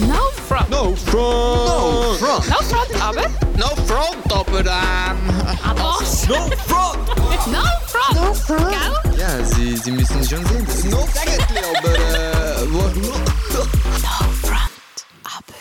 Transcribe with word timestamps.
No 0.00 0.30
front. 0.48 0.70
No 0.70 0.94
front! 0.96 1.14
No 1.14 2.14
front! 2.18 2.48
No 2.48 2.56
front, 2.56 3.02
aber. 3.02 3.28
No 3.56 3.68
front, 3.86 4.32
aber 4.32 4.60
ähm... 4.60 5.18
Aber. 5.62 5.82
No 5.82 6.50
front! 6.66 7.06
No 7.46 7.62
front. 7.86 8.14
No 8.14 8.34
front. 8.34 8.70
Gell? 8.70 9.18
Ja, 9.18 9.44
Sie, 9.44 9.76
Sie 9.76 9.92
müssen 9.92 10.24
schon 10.24 10.44
sehen, 10.46 10.66
das 10.66 10.84
No 10.84 10.98
eigentlich, 10.98 11.64
aber 11.78 11.94
äh... 11.94 12.66
No 12.66 13.14
front, 14.42 15.06
aber. 15.22 15.54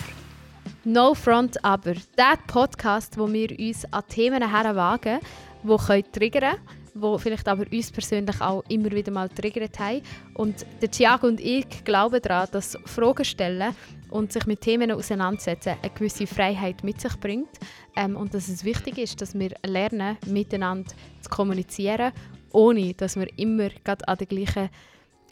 No 0.84 1.14
Front 1.14 1.64
aber. 1.64 1.94
Der 2.18 2.38
Podcast, 2.48 3.18
wo 3.18 3.32
wir 3.32 3.52
uns 3.60 3.86
an 3.92 4.04
Themen 4.10 4.50
herwagen, 4.50 5.20
die 5.62 5.78
können 5.78 6.12
triggern 6.12 6.42
können, 6.42 6.83
die 6.94 7.20
vielleicht 7.20 7.48
aber 7.48 7.66
uns 7.72 7.92
persönlich 7.92 8.40
auch 8.40 8.64
immer 8.70 8.92
wieder 8.92 9.12
mal 9.12 9.30
triggert 9.30 9.80
haben. 9.80 10.02
Und 10.36 10.66
der 10.82 10.92
Thiago 10.92 11.28
und 11.28 11.40
ich 11.40 11.84
glauben 11.84 12.22
daran, 12.22 12.48
dass 12.52 12.78
Fragen 12.86 13.26
stellen 13.26 13.76
und 14.10 14.32
sich 14.32 14.46
mit 14.46 14.62
Themen 14.62 14.92
auseinandersetzen 14.92 15.76
eine 15.82 15.92
gewisse 15.92 16.28
Freiheit 16.28 16.84
mit 16.84 17.02
sich 17.02 17.16
bringt. 17.20 17.50
Ähm, 17.96 18.16
und 18.16 18.34
dass 18.34 18.48
es 18.48 18.64
wichtig 18.64 18.98
ist, 19.00 19.22
dass 19.22 19.38
wir 19.38 19.52
lernen, 19.66 20.18
miteinander 20.28 20.94
zu 21.22 21.30
kommunizieren, 21.30 22.12
ohne 22.52 22.94
dass 22.94 23.16
wir 23.16 23.28
immer 23.38 23.70
gerade 23.84 24.08
an 24.08 24.18
der 24.18 24.28
gleichen, 24.28 24.70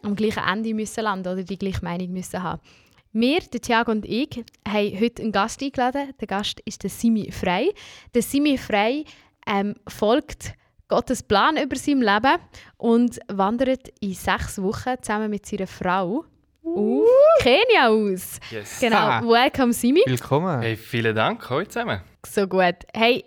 am 0.02 0.16
gleichen 0.16 0.42
Ende 0.42 0.74
müssen 0.74 1.04
landen 1.04 1.32
oder 1.32 1.44
die 1.44 1.58
gleiche 1.58 1.84
Meinung 1.84 2.12
müssen 2.12 2.42
haben. 2.42 2.60
Wir, 3.12 3.40
der 3.40 3.60
Thiago 3.60 3.92
und 3.92 4.06
ich, 4.06 4.42
haben 4.66 5.00
heute 5.00 5.22
einen 5.22 5.32
Gast 5.32 5.62
eingeladen. 5.62 6.14
Der 6.18 6.26
Gast 6.26 6.60
ist 6.64 6.82
der 6.82 6.90
Simi 6.90 7.30
Frei. 7.30 7.68
Der 8.14 8.22
Simi 8.22 8.56
Frei 8.56 9.04
ähm, 9.46 9.74
folgt 9.86 10.54
Gottes 10.92 11.22
Plan 11.22 11.56
über 11.56 11.74
sein 11.74 12.02
Leben 12.02 12.36
und 12.76 13.18
wandert 13.28 13.88
in 14.00 14.12
sechs 14.12 14.60
Wochen 14.60 14.92
zusammen 15.00 15.30
mit 15.30 15.46
seiner 15.46 15.66
Frau 15.66 16.26
auf 16.62 17.08
Kenia 17.40 17.88
aus. 17.88 18.38
Yes. 18.50 18.78
Genau. 18.78 18.98
Ah. 18.98 19.22
Welcome, 19.22 19.72
Simi. 19.72 20.02
Willkommen. 20.04 20.60
Hey, 20.60 20.76
vielen 20.76 21.16
Dank 21.16 21.48
heute 21.48 21.70
zusammen. 21.70 22.02
So 22.26 22.46
gut. 22.46 22.74
Hey, 22.92 23.24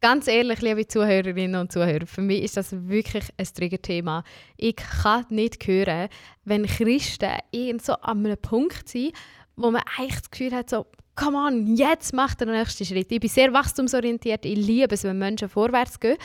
ganz 0.00 0.26
ehrlich, 0.26 0.60
liebe 0.60 0.88
Zuhörerinnen 0.88 1.60
und 1.60 1.70
Zuhörer, 1.70 2.04
für 2.04 2.20
mich 2.20 2.42
ist 2.42 2.56
das 2.56 2.72
wirklich 2.72 3.26
ein 3.36 3.46
Triggerthema. 3.46 4.24
Ich 4.56 4.74
kann 4.74 5.24
nicht 5.28 5.64
hören, 5.68 6.08
wenn 6.44 6.66
Christen 6.66 7.30
irgend 7.52 7.84
so 7.84 7.92
an 7.92 8.26
einem 8.26 8.38
Punkt 8.38 8.88
sind, 8.88 9.12
wo 9.54 9.70
man 9.70 9.82
eigentlich 9.96 10.18
das 10.18 10.30
Gefühl 10.32 10.50
hat, 10.50 10.68
so, 10.68 10.84
come 11.14 11.38
on, 11.38 11.76
jetzt 11.76 12.12
macht 12.12 12.40
der 12.40 12.48
nächste 12.48 12.84
Schritt. 12.84 13.12
Ich 13.12 13.20
bin 13.20 13.30
sehr 13.30 13.52
wachstumsorientiert, 13.52 14.44
ich 14.44 14.56
liebe 14.56 14.96
es, 14.96 15.04
wenn 15.04 15.16
Menschen 15.16 15.48
vorwärts 15.48 16.00
gehen. 16.00 16.16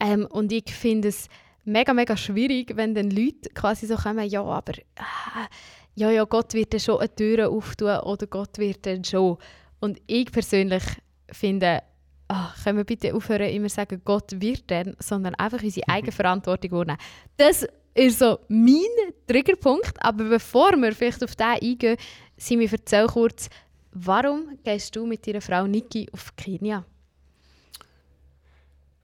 Ähm, 0.00 0.26
und 0.26 0.50
ich 0.52 0.72
finde 0.72 1.08
es 1.08 1.28
mega, 1.64 1.92
mega 1.92 2.16
schwierig, 2.16 2.72
wenn 2.76 2.94
dann 2.94 3.10
Leute 3.10 3.50
quasi 3.54 3.86
so 3.86 3.96
kommen, 3.96 4.28
ja, 4.28 4.42
aber 4.42 4.72
ah, 4.96 5.46
ja, 5.94 6.10
ja, 6.10 6.24
Gott 6.24 6.54
wird 6.54 6.72
dann 6.72 6.80
schon 6.80 6.98
eine 6.98 7.14
Tür 7.14 7.50
auftun 7.50 7.98
oder 8.00 8.26
Gott 8.26 8.58
wird 8.58 8.86
dann 8.86 9.04
schon. 9.04 9.36
Und 9.80 10.00
ich 10.06 10.30
persönlich 10.32 10.82
finde, 11.30 11.82
ah, 12.28 12.52
können 12.62 12.78
wir 12.78 12.84
bitte 12.84 13.14
aufhören, 13.14 13.50
immer 13.50 13.68
zu 13.68 13.76
sagen, 13.76 14.00
Gott 14.04 14.40
wird 14.40 14.70
dann, 14.70 14.96
sondern 14.98 15.34
einfach 15.34 15.62
unsere 15.62 15.88
eigene 15.88 16.12
Verantwortung 16.12 16.70
wahrnehmen. 16.72 16.98
Das 17.36 17.66
ist 17.94 18.18
so 18.18 18.38
mein 18.48 19.12
Triggerpunkt. 19.26 19.94
Aber 20.02 20.24
bevor 20.24 20.76
wir 20.76 20.92
vielleicht 20.92 21.24
auf 21.24 21.36
den 21.36 21.46
eingehen, 21.46 21.96
sind 22.36 22.60
wir 22.60 22.72
erzähl 22.72 23.06
kurz, 23.06 23.48
warum 23.92 24.58
gehst 24.64 24.94
du 24.96 25.06
mit 25.06 25.26
deiner 25.26 25.40
Frau 25.40 25.66
Niki 25.66 26.08
auf 26.12 26.34
Kenia? 26.36 26.84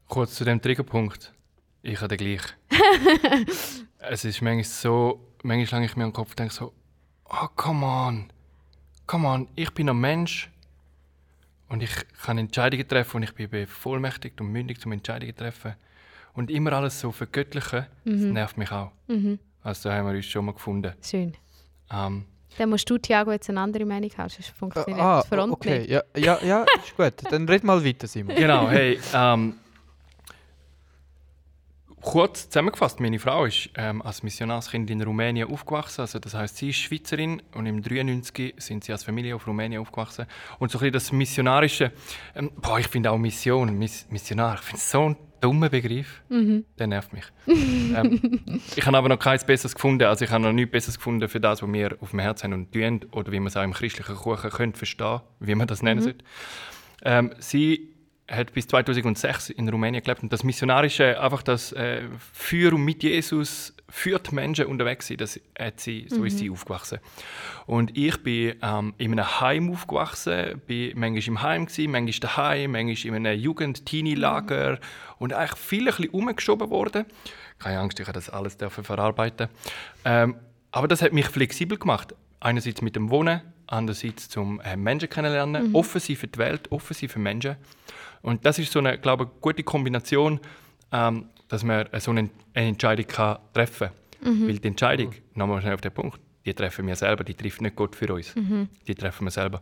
Kurz 0.09 0.35
zu 0.35 0.45
dem 0.45 0.61
Triggerpunkt. 0.61 1.33
Ich 1.83 2.01
habe 2.01 2.17
den 2.17 2.19
gleich. 2.19 2.43
es 3.99 4.25
ist 4.25 4.43
manchmal 4.43 4.65
so, 4.65 5.21
manchmal 5.43 5.81
lange 5.81 5.87
ich 5.87 5.97
mir 5.97 6.05
am 6.05 6.13
Kopf 6.13 6.31
und 6.31 6.39
denke 6.39 6.55
so, 6.55 6.73
oh, 7.25 7.49
come 7.55 7.87
on, 7.87 8.31
come 9.07 9.29
on, 9.29 9.49
ich 9.55 9.71
bin 9.73 9.89
ein 9.89 9.99
Mensch 9.99 10.51
und 11.69 11.83
ich 11.83 11.91
kann 12.23 12.39
Entscheidungen 12.39 12.87
treffen 12.87 13.19
und 13.19 13.23
ich 13.25 13.35
bin 13.35 13.51
bevollmächtigt 13.51 14.41
und 14.41 14.49
mündig 14.53 14.81
zum 14.81 14.93
Entscheidungen 14.93 15.35
treffen. 15.35 15.75
Und 16.35 16.51
immer 16.51 16.73
alles 16.75 17.01
so 17.01 17.13
vergöttlichen, 17.13 17.87
das 18.05 18.15
nervt 18.21 18.59
mich 18.59 18.71
auch. 18.71 18.93
Also 19.63 19.89
da 19.89 19.97
haben 19.97 20.07
wir 20.07 20.15
uns 20.15 20.27
schon 20.27 20.45
mal 20.45 20.53
gefunden. 20.53 20.93
Schön. 21.03 21.35
Ähm, 21.91 22.27
Dann 22.59 22.69
musst 22.69 22.89
du, 22.91 22.99
Thiago, 22.99 23.33
jetzt 23.33 23.49
eine 23.49 23.61
andere 23.61 23.85
Meinung 23.85 24.11
haben, 24.19 24.29
sonst 24.29 24.51
funktioniert 24.51 25.01
ah, 25.01 25.21
das 25.21 25.29
Front 25.29 25.53
okay. 25.53 25.79
nicht. 25.79 25.91
Ja, 25.91 26.03
ja, 26.15 26.39
ja, 26.45 26.65
ist 26.85 26.97
gut. 26.97 27.33
Dann 27.33 27.49
red 27.49 27.65
mal 27.65 27.83
weiter, 27.85 28.07
Simon. 28.07 28.37
Genau, 28.37 28.69
hey, 28.69 28.99
ähm, 29.15 29.55
kurz 32.01 32.49
zusammengefasst, 32.49 33.01
meine 33.01 33.19
Frau 33.19 33.45
ist 33.45 33.71
ähm, 33.77 34.03
als 34.03 34.23
Missionarskind 34.23 34.91
in 34.91 35.03
Rumänien 35.03 35.51
aufgewachsen, 35.51 36.03
also 36.03 36.19
das 36.19 36.35
heißt, 36.35 36.57
sie 36.57 36.71
ist 36.71 36.77
Schweizerin 36.77 37.43
und 37.55 37.67
im 37.67 37.83
93 37.83 38.55
sind 38.59 38.85
sie 38.85 38.93
als 38.93 39.05
Familie 39.05 39.35
auf 39.35 39.47
Rumänien 39.47 39.81
aufgewachsen. 39.81 40.27
Und 40.59 40.71
so 40.71 40.79
ein 40.79 40.81
bisschen 40.81 40.93
das 40.93 41.13
Missionarische, 41.13 41.93
ähm, 42.35 42.51
boah, 42.61 42.79
ich 42.79 42.89
finde 42.89 43.11
auch 43.11 43.19
Mission, 43.19 43.79
Miss, 43.79 44.07
Missionar, 44.11 44.55
ich 44.55 44.61
finde 44.61 44.77
es 44.77 44.91
so 44.91 45.09
ein 45.09 45.17
dummer 45.41 45.69
Begriff, 45.69 46.23
der 46.79 46.87
nervt 46.87 47.13
mich. 47.13 47.25
ähm, 47.47 48.61
ich 48.75 48.87
habe 48.87 48.97
aber 48.97 49.09
noch 49.09 49.19
keins 49.19 49.45
Besseres 49.45 49.75
gefunden, 49.75 50.05
also 50.05 50.25
ich 50.25 50.31
habe 50.31 50.43
noch 50.45 50.53
nichts 50.53 50.73
Besseres 50.73 50.97
gefunden 50.97 51.29
für 51.29 51.41
das, 51.41 51.63
was 51.63 51.73
wir 51.73 51.97
auf 52.01 52.11
dem 52.11 52.21
Herzen 52.21 52.53
haben 52.53 52.61
und 52.61 52.73
tun, 52.73 53.01
oder 53.13 53.33
wie 53.33 53.41
man 53.41 53.49
es 53.49 53.57
auch 53.57 53.63
im 53.63 53.73
christlichen 53.73 54.17
Kuchen 54.17 54.51
könnte 54.51 54.79
verstehen, 54.79 55.21
wie 55.41 55.55
man 55.55 55.67
das 55.67 55.83
nennen 55.83 56.03
sollte. 56.03 56.25
Ähm, 57.05 57.33
sie 57.39 57.96
hat 58.29 58.53
bis 58.53 58.67
2006 58.67 59.51
in 59.51 59.69
Rumänien 59.69 60.03
gelebt 60.03 60.23
und 60.23 60.33
das 60.33 60.43
Missionarische, 60.43 61.21
einfach 61.21 61.43
das 61.43 61.73
äh, 61.73 62.03
für 62.33 62.75
und 62.75 62.85
mit 62.85 63.03
Jesus 63.03 63.73
führt 63.89 64.33
Menschen 64.33 64.67
unterwegs 64.67 65.07
sein, 65.07 65.19
das 65.19 65.41
hat 65.57 65.79
sie, 65.79 66.07
so 66.09 66.25
ist 66.25 66.39
sie 66.39 66.51
aufgewachsen. 66.51 66.99
Und 67.67 67.97
ich 67.97 68.21
bin 68.23 68.57
ähm, 68.63 68.95
in 68.99 69.13
einem 69.13 69.41
Heim 69.41 69.71
aufgewachsen, 69.71 70.61
bin 70.67 70.99
manchmal 70.99 71.29
im 71.29 71.43
Heim 71.43 71.67
gewesen, 71.67 71.93
manchmal 71.93 72.31
daheim, 72.31 72.73
manchmal 72.73 73.17
in 73.17 73.27
einem 73.27 73.41
Jugend-Teenie-Lager 73.41 74.81
und 75.19 75.33
eigentlich 75.33 75.59
viel 75.59 75.81
ein 75.83 75.97
bisschen 75.97 76.11
umgeschoben 76.11 76.69
worden. 76.71 77.07
Keine 77.61 77.79
Angst, 77.79 78.01
ich 78.01 78.07
habe 78.07 78.15
das 78.15 78.29
alles 78.29 78.57
dürfen 78.57 78.83
verarbeiten. 78.83 79.49
Ähm, 80.05 80.37
aber 80.73 80.89
das 80.89 81.01
hat 81.01 81.13
mich 81.13 81.27
flexibel 81.27 81.79
gemacht. 81.79 82.15
Einerseits 82.41 82.83
mit 82.83 82.97
dem 82.97 83.09
Wohnen, 83.11 83.41
andererseits 83.69 84.29
zum 84.29 84.61
äh, 84.61 84.77
Menschen 84.77 85.09
kennenlernen, 85.09 85.75
offen 85.75 86.01
sein 86.01 86.17
für 86.17 86.27
die 86.27 86.39
Welt, 86.39 86.71
offen 86.73 86.93
sein 86.93 87.09
für 87.09 87.19
Menschen. 87.21 87.57
Und 88.27 88.45
das 88.45 88.59
ist 88.59 88.73
so 88.73 88.81
eine, 88.81 88.99
glaube 88.99 89.25
ich, 89.25 89.41
gute 89.41 89.63
Kombination, 89.63 90.41
ähm, 90.91 91.27
dass 91.47 91.63
man 91.63 91.87
so 92.01 92.11
eine, 92.11 92.29
eine 92.55 92.69
Entscheidung 92.69 93.07
kann 93.07 93.39
treffen 93.53 93.89
kann. 93.89 94.47
Weil 94.49 94.59
die 94.59 94.67
Entscheidung, 94.67 95.13
nochmal 95.35 95.61
schnell 95.61 95.75
auf 95.75 95.81
den 95.81 95.93
Punkt, 95.93 96.19
die 96.45 96.53
treffen 96.53 96.89
wir 96.89 96.97
selber, 96.97 97.23
die 97.23 97.35
trifft 97.35 97.61
nicht 97.61 97.77
Gott 97.77 97.95
für 97.95 98.13
uns. 98.13 98.35
Die 98.89 98.95
treffen 98.97 99.27
wir 99.27 99.31
selber. 99.31 99.61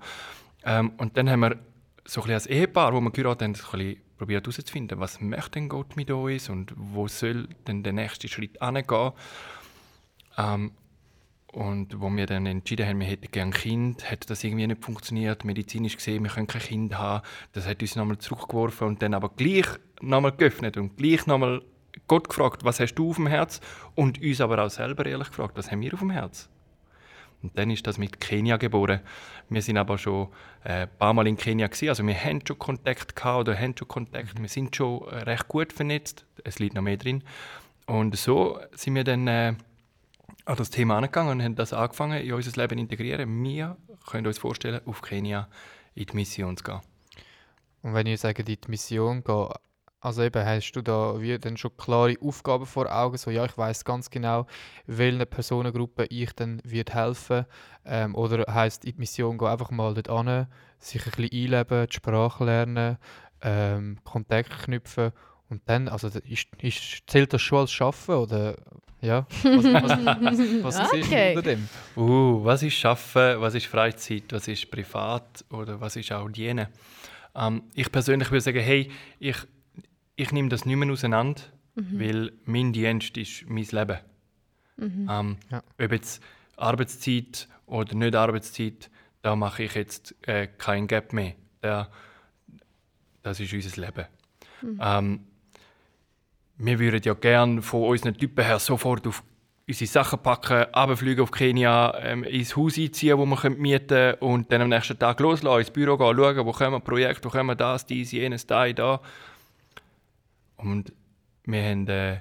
Ähm, 0.64 0.92
und 0.96 1.14
dann 1.18 1.28
haben 1.28 1.40
wir 1.40 1.58
so 2.06 2.20
ein 2.20 2.22
bisschen 2.22 2.34
als 2.34 2.46
Ehepaar, 2.46 2.94
wo 2.94 3.02
wir 3.02 3.10
geheiratet 3.10 3.42
haben, 3.42 3.54
so 3.54 3.64
ein 3.64 3.78
bisschen 3.78 4.02
probiert 4.16 4.46
herauszufinden, 4.46 4.98
was 4.98 5.20
möchte 5.20 5.50
denn 5.50 5.68
Gott 5.68 5.94
mit 5.96 6.10
uns 6.10 6.48
und 6.48 6.72
wo 6.74 7.06
soll 7.06 7.48
denn 7.66 7.82
der 7.82 7.92
nächste 7.92 8.28
Schritt 8.28 8.58
hingehen. 8.62 9.12
Ähm, 10.38 10.72
und 11.54 12.00
wo 12.00 12.10
wir 12.10 12.26
dann 12.26 12.46
entschieden 12.46 12.86
haben, 12.86 12.98
wir 12.98 13.06
hätten 13.06 13.30
gerne 13.30 13.52
ein 13.52 13.54
Kind, 13.54 14.10
hat 14.10 14.28
das 14.28 14.42
irgendwie 14.42 14.66
nicht 14.66 14.84
funktioniert, 14.84 15.44
medizinisch 15.44 15.96
gesehen, 15.96 16.24
wir 16.24 16.30
können 16.30 16.48
kein 16.48 16.60
Kind 16.60 16.98
haben. 16.98 17.24
Das 17.52 17.66
hat 17.66 17.80
uns 17.80 17.94
nochmal 17.94 18.18
zurückgeworfen 18.18 18.88
und 18.88 19.02
dann 19.02 19.14
aber 19.14 19.28
gleich 19.28 19.66
nochmal 20.00 20.32
geöffnet 20.32 20.76
und 20.76 20.96
gleich 20.96 21.26
nochmal 21.26 21.62
Gott 22.08 22.28
gefragt, 22.28 22.64
was 22.64 22.80
hast 22.80 22.96
du 22.96 23.10
auf 23.10 23.16
dem 23.16 23.28
Herz? 23.28 23.60
Und 23.94 24.20
uns 24.20 24.40
aber 24.40 24.64
auch 24.64 24.68
selber 24.68 25.06
ehrlich 25.06 25.28
gefragt, 25.28 25.56
was 25.56 25.70
haben 25.70 25.80
wir 25.80 25.94
auf 25.94 26.00
dem 26.00 26.10
Herz? 26.10 26.48
Und 27.40 27.56
dann 27.56 27.70
ist 27.70 27.86
das 27.86 27.98
mit 27.98 28.20
Kenia 28.20 28.56
geboren. 28.56 29.00
Wir 29.48 29.62
sind 29.62 29.76
aber 29.76 29.96
schon 29.96 30.28
äh, 30.64 30.82
ein 30.82 30.88
paar 30.98 31.14
Mal 31.14 31.28
in 31.28 31.36
Kenia 31.36 31.68
gewesen. 31.68 31.88
Also 31.88 32.04
wir 32.04 32.14
haben 32.14 32.40
schon 32.44 32.58
Kontakt 32.58 33.14
gehabt 33.14 33.40
oder 33.48 33.56
haben 33.56 33.76
schon 33.78 33.86
Kontakt. 33.86 34.40
Wir 34.40 34.48
sind 34.48 34.74
schon 34.74 35.06
äh, 35.08 35.18
recht 35.18 35.46
gut 35.46 35.72
vernetzt. 35.72 36.26
Es 36.42 36.58
liegt 36.58 36.74
noch 36.74 36.82
mehr 36.82 36.96
drin. 36.96 37.22
Und 37.86 38.16
so 38.16 38.58
sind 38.72 38.94
wir 38.96 39.04
dann 39.04 39.28
äh, 39.28 39.54
an 40.46 40.56
das 40.56 40.70
Thema 40.70 40.96
angegangen 40.96 41.32
und 41.32 41.42
haben 41.42 41.54
das 41.56 41.72
angefangen 41.72 42.22
in 42.22 42.32
unser 42.32 42.60
Leben 42.60 42.78
integrieren. 42.78 43.42
Wir 43.42 43.76
können 44.06 44.26
uns 44.26 44.38
vorstellen, 44.38 44.80
auf 44.84 45.00
Kenia 45.00 45.48
in 45.94 46.06
die 46.06 46.16
Mission 46.16 46.56
zu 46.56 46.64
gehen. 46.64 46.80
Und 47.82 47.94
wenn 47.94 48.06
ihr 48.06 48.18
sagt, 48.18 48.38
in 48.40 48.46
die 48.46 48.58
Mission 48.68 49.24
gehen, 49.24 49.48
also 50.00 50.22
eben, 50.22 50.44
hast 50.44 50.72
du 50.72 50.82
da 50.82 51.18
wie 51.18 51.38
dann 51.38 51.56
schon 51.56 51.74
klare 51.78 52.16
Aufgaben 52.20 52.66
vor 52.66 52.94
Augen, 52.94 53.16
so 53.16 53.30
ja, 53.30 53.46
ich 53.46 53.56
weiß 53.56 53.86
ganz 53.86 54.10
genau, 54.10 54.46
welchen 54.86 55.26
Personengruppen 55.26 56.06
ich 56.10 56.30
dann 56.34 56.60
wird 56.62 56.92
helfen 56.92 57.46
ähm, 57.86 58.14
oder 58.14 58.52
heißt 58.52 58.84
in 58.84 58.92
die 58.92 58.98
Mission 58.98 59.38
gehen, 59.38 59.48
einfach 59.48 59.70
mal 59.70 59.94
dort 59.94 60.10
an, 60.10 60.46
sich 60.78 61.06
ein 61.06 61.12
bisschen 61.12 61.54
einleben, 61.54 61.86
die 61.86 61.94
Sprache 61.94 62.44
lernen, 62.44 62.98
ähm, 63.40 63.98
Kontakt 64.04 64.50
knüpfen 64.64 65.12
und 65.54 65.62
dann, 65.66 65.88
also 65.88 66.08
ist, 66.08 66.48
ist, 66.62 67.02
zählt 67.06 67.32
das 67.32 67.40
schon 67.42 67.58
als 67.60 67.72
Schaffen 67.72 68.14
oder 68.16 68.56
ja, 69.00 69.26
was, 69.42 69.64
was, 69.64 70.38
was 70.62 70.92
ist 70.92 71.04
Okay. 71.06 71.36
unter 71.36 71.42
dem? 71.50 71.68
Uh, 71.96 72.42
was 72.44 72.62
ist 72.62 72.74
Schaffen, 72.74 73.40
was 73.40 73.54
ist 73.54 73.66
Freizeit, 73.66 74.24
was 74.30 74.48
ist 74.48 74.70
privat 74.70 75.44
oder 75.50 75.80
was 75.80 75.96
ist 75.96 76.10
auch 76.12 76.28
Dienen? 76.30 76.68
Ähm, 77.34 77.62
ich 77.74 77.90
persönlich 77.92 78.30
würde 78.30 78.40
sagen, 78.40 78.60
hey, 78.60 78.90
ich, 79.18 79.36
ich 80.16 80.32
nehme 80.32 80.48
das 80.48 80.64
nicht 80.64 80.76
mehr 80.76 80.90
auseinander, 80.90 81.42
weil 81.76 82.32
mein 82.44 82.72
Dienst 82.72 83.16
ist 83.16 83.44
mein 83.48 83.64
Leben. 83.70 83.98
Ähm, 84.78 85.36
Ja. 85.50 85.62
Ob 85.82 85.92
jetzt 85.92 86.22
Arbeitszeit 86.56 87.48
oder 87.66 87.94
nicht 87.96 88.14
Arbeitszeit, 88.14 88.90
da 89.22 89.34
mache 89.36 89.64
ich 89.64 89.74
jetzt 89.74 90.14
äh, 90.26 90.46
kein 90.46 90.86
Gap 90.86 91.12
mehr. 91.12 91.34
Da, 91.60 91.88
das 93.22 93.40
ist 93.40 93.52
unser 93.52 93.80
Leben. 93.80 94.06
Ähm, 94.80 95.20
wir 96.56 96.78
würden 96.78 97.00
ja 97.02 97.14
gerne 97.14 97.62
von 97.62 97.84
unseren 97.84 98.16
Typen 98.16 98.44
her 98.44 98.58
sofort 98.58 99.06
auf 99.06 99.22
unsere 99.66 99.88
Sachen 99.88 100.18
packen, 100.18 100.64
runterfliegen 100.74 101.22
auf 101.22 101.30
Kenia, 101.30 101.94
ähm, 101.98 102.24
ins 102.24 102.54
Haus 102.54 102.76
einziehen, 102.76 103.18
das 103.18 103.42
wir 103.44 103.50
mieten 103.50 103.88
können 103.88 104.14
und 104.20 104.52
dann 104.52 104.62
am 104.62 104.68
nächsten 104.68 104.98
Tag 104.98 105.20
loslassen, 105.20 105.60
ins 105.60 105.70
Büro 105.70 105.96
gehen, 105.96 106.16
schauen, 106.16 106.46
wo 106.46 106.52
kommen 106.52 106.82
Projekte, 106.82 107.24
wo 107.24 107.30
kommen 107.30 107.56
das, 107.56 107.86
dies, 107.86 108.12
jenes, 108.12 108.46
da, 108.46 108.70
da. 108.72 109.00
Und 110.56 110.92
wir 111.44 111.62
haben 111.62 111.88
äh, 111.88 112.20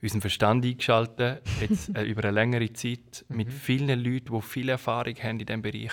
unseren 0.00 0.20
Verstand 0.22 0.64
eingeschaltet, 0.64 1.42
jetzt 1.60 1.94
äh, 1.94 2.04
über 2.04 2.24
eine 2.24 2.32
längere 2.32 2.72
Zeit, 2.72 3.24
mit 3.28 3.52
vielen 3.52 4.02
Leuten, 4.02 4.34
die 4.34 4.42
viel 4.42 4.70
Erfahrung 4.70 5.14
haben 5.16 5.40
in 5.40 5.46
diesem 5.46 5.62
Bereich, 5.62 5.92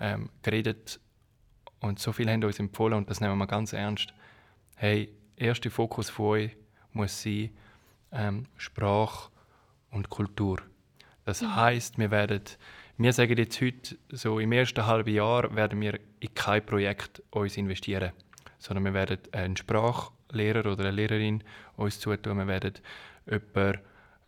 ähm, 0.00 0.30
geredet 0.42 1.00
und 1.80 1.98
so 2.00 2.12
viele 2.12 2.32
haben 2.32 2.42
uns 2.42 2.58
empfohlen 2.58 2.94
und 2.94 3.10
das 3.10 3.20
nehmen 3.20 3.38
wir 3.38 3.46
ganz 3.46 3.72
ernst. 3.72 4.12
Hey, 4.76 5.12
erster 5.36 5.70
Fokus 5.70 6.10
von 6.10 6.26
euch 6.26 6.56
muss 6.98 7.22
sein 7.22 7.50
ähm, 8.12 8.44
Sprache 8.56 9.30
und 9.90 10.10
Kultur. 10.10 10.58
Das 11.24 11.42
heißt, 11.42 11.98
wir 11.98 12.10
werden, 12.10 12.42
wir 12.96 13.12
sagen 13.12 13.36
jetzt 13.38 13.60
heute, 13.60 13.96
so 14.10 14.38
im 14.40 14.52
ersten 14.52 14.84
halben 14.84 15.14
Jahr 15.14 15.54
werden 15.54 15.80
wir 15.80 15.98
in 16.20 16.34
kein 16.34 16.64
Projekt 16.64 17.22
uns 17.30 17.56
investieren, 17.56 18.12
sondern 18.58 18.84
wir 18.84 18.94
werden 18.94 19.18
einen 19.32 19.56
Sprachlehrer 19.56 20.72
oder 20.72 20.84
eine 20.84 20.90
Lehrerin 20.90 21.44
uns 21.76 22.00
zutun, 22.00 22.38
wir 22.38 22.46
werden 22.46 22.74
jemanden 23.26 23.80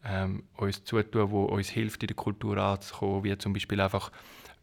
ähm, 0.04 0.44
uns 0.56 0.84
zutun, 0.84 1.28
der 1.28 1.32
uns 1.32 1.68
hilft, 1.68 2.02
in 2.02 2.08
der 2.08 2.16
Kultur 2.16 2.56
anzukommen, 2.58 3.24
wie 3.24 3.36
zum 3.36 3.52
Beispiel 3.52 3.80
einfach 3.80 4.12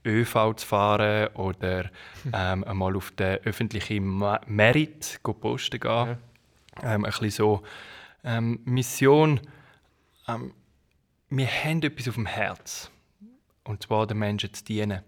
ÖV 0.05 0.55
zu 0.55 0.65
fahren 0.65 1.27
oder 1.33 1.89
ähm, 2.33 2.63
einmal 2.63 2.95
auf 2.95 3.11
den 3.11 3.37
öffentlichen 3.43 4.23
Merit 4.47 5.19
posten 5.23 5.79
gehen. 5.79 6.17
Ähm, 6.83 7.03
ein 7.03 7.11
bisschen 7.11 7.31
so 7.31 7.63
ähm, 8.27 8.59
Mission. 8.65 9.39
Ähm, 10.27 10.53
wir 11.29 11.47
haben 11.47 11.81
etwas 11.81 12.07
auf 12.07 12.15
dem 12.15 12.25
Herz. 12.25 12.91
Und 13.63 13.83
zwar 13.83 14.05
den 14.05 14.19
Menschen 14.19 14.53
zu 14.53 14.63
dienen. 14.63 15.01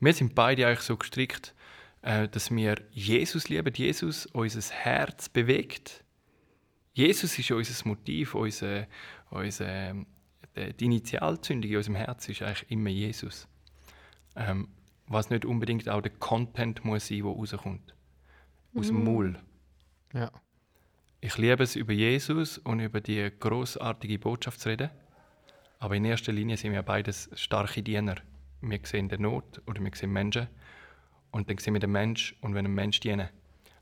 Wir 0.00 0.12
sind 0.12 0.34
beide 0.34 0.66
eigentlich 0.66 0.80
so 0.80 0.96
gestrickt, 0.96 1.54
äh, 2.02 2.28
dass 2.28 2.50
wir 2.50 2.76
Jesus 2.92 3.48
lieben, 3.48 3.74
Jesus 3.74 4.26
unser 4.26 4.74
Herz 4.74 5.28
bewegt. 5.28 6.04
Jesus 6.92 7.38
ist 7.38 7.50
unser 7.50 7.88
Motiv, 7.88 8.34
unser, 8.34 8.86
unser, 9.30 9.68
ähm, 9.68 10.06
die 10.56 10.84
Initialzündung 10.84 11.70
in 11.70 11.76
unserem 11.76 11.96
Herz 11.96 12.28
ist 12.28 12.42
eigentlich 12.42 12.70
immer 12.70 12.90
Jesus. 12.90 13.46
Ähm, 14.36 14.68
was 15.06 15.30
nicht 15.30 15.44
unbedingt 15.44 15.88
auch 15.88 16.00
der 16.00 16.12
Content 16.12 16.84
muss 16.84 17.08
sein, 17.08 17.18
der 17.18 17.26
rauskommt. 17.26 17.94
Aus 18.74 18.88
dem 18.88 19.04
Maul. 19.04 19.38
Ja. 20.12 20.30
Ich 21.26 21.38
liebe 21.38 21.64
es, 21.64 21.74
über 21.74 21.92
Jesus 21.92 22.56
und 22.58 22.78
über 22.78 23.00
die 23.00 23.32
großartige 23.40 24.16
Botschaft 24.16 24.60
zu 24.60 24.68
reden. 24.68 24.90
Aber 25.80 25.96
in 25.96 26.04
erster 26.04 26.30
Linie 26.30 26.56
sind 26.56 26.70
wir 26.70 26.84
beides 26.84 27.28
starke 27.34 27.82
Diener. 27.82 28.14
Wir 28.60 28.78
sehen 28.84 29.08
die 29.08 29.18
Not 29.18 29.60
oder 29.66 29.82
wir 29.82 29.90
sehen 29.92 30.12
Menschen. 30.12 30.46
Und 31.32 31.50
dann 31.50 31.58
sehen 31.58 31.74
wir 31.74 31.80
den 31.80 31.90
Mensch 31.90 32.36
und 32.42 32.54
wenn 32.54 32.64
ein 32.64 32.72
Mensch 32.72 33.00
dienen. 33.00 33.28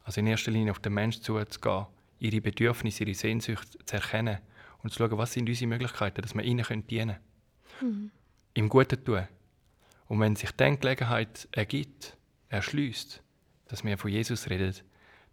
Also 0.04 0.20
in 0.20 0.26
erster 0.26 0.52
Linie 0.52 0.70
auf 0.70 0.78
den 0.78 0.94
Menschen 0.94 1.22
zuzugehen, 1.22 1.84
ihre 2.18 2.40
Bedürfnisse, 2.40 3.04
ihre 3.04 3.12
Sehnsucht 3.12 3.76
zu 3.84 3.94
erkennen 3.94 4.38
und 4.82 4.94
zu 4.94 5.00
schauen, 5.00 5.18
was 5.18 5.34
sind 5.34 5.46
unsere 5.46 5.68
Möglichkeiten, 5.68 6.22
dass 6.22 6.34
wir 6.34 6.44
ihnen 6.44 6.64
können 6.64 6.86
dienen 6.86 7.18
können. 7.78 8.10
Im 8.54 8.70
Guten 8.70 9.04
tun. 9.04 9.28
Und 10.08 10.18
wenn 10.18 10.34
sich 10.34 10.52
dann 10.52 10.80
Gelegenheit 10.80 11.46
ergibt, 11.52 12.16
erschließt, 12.48 13.22
dass 13.68 13.84
wir 13.84 13.98
von 13.98 14.10
Jesus 14.10 14.48
reden, 14.48 14.74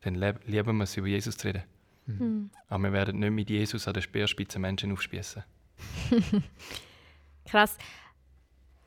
dann 0.01 0.15
lieben 0.15 0.75
wir 0.75 0.83
es, 0.83 0.97
über 0.97 1.07
Jesus 1.07 1.37
zu 1.37 1.47
reden. 1.47 1.63
Aber 2.67 2.83
wir 2.83 2.93
werden 2.93 3.19
nicht 3.19 3.31
mit 3.31 3.49
Jesus 3.49 3.87
an 3.87 3.93
der 3.93 4.01
Speerspitze 4.01 4.59
Menschen 4.59 4.91
aufspießen. 4.91 5.43
Krass. 7.45 7.77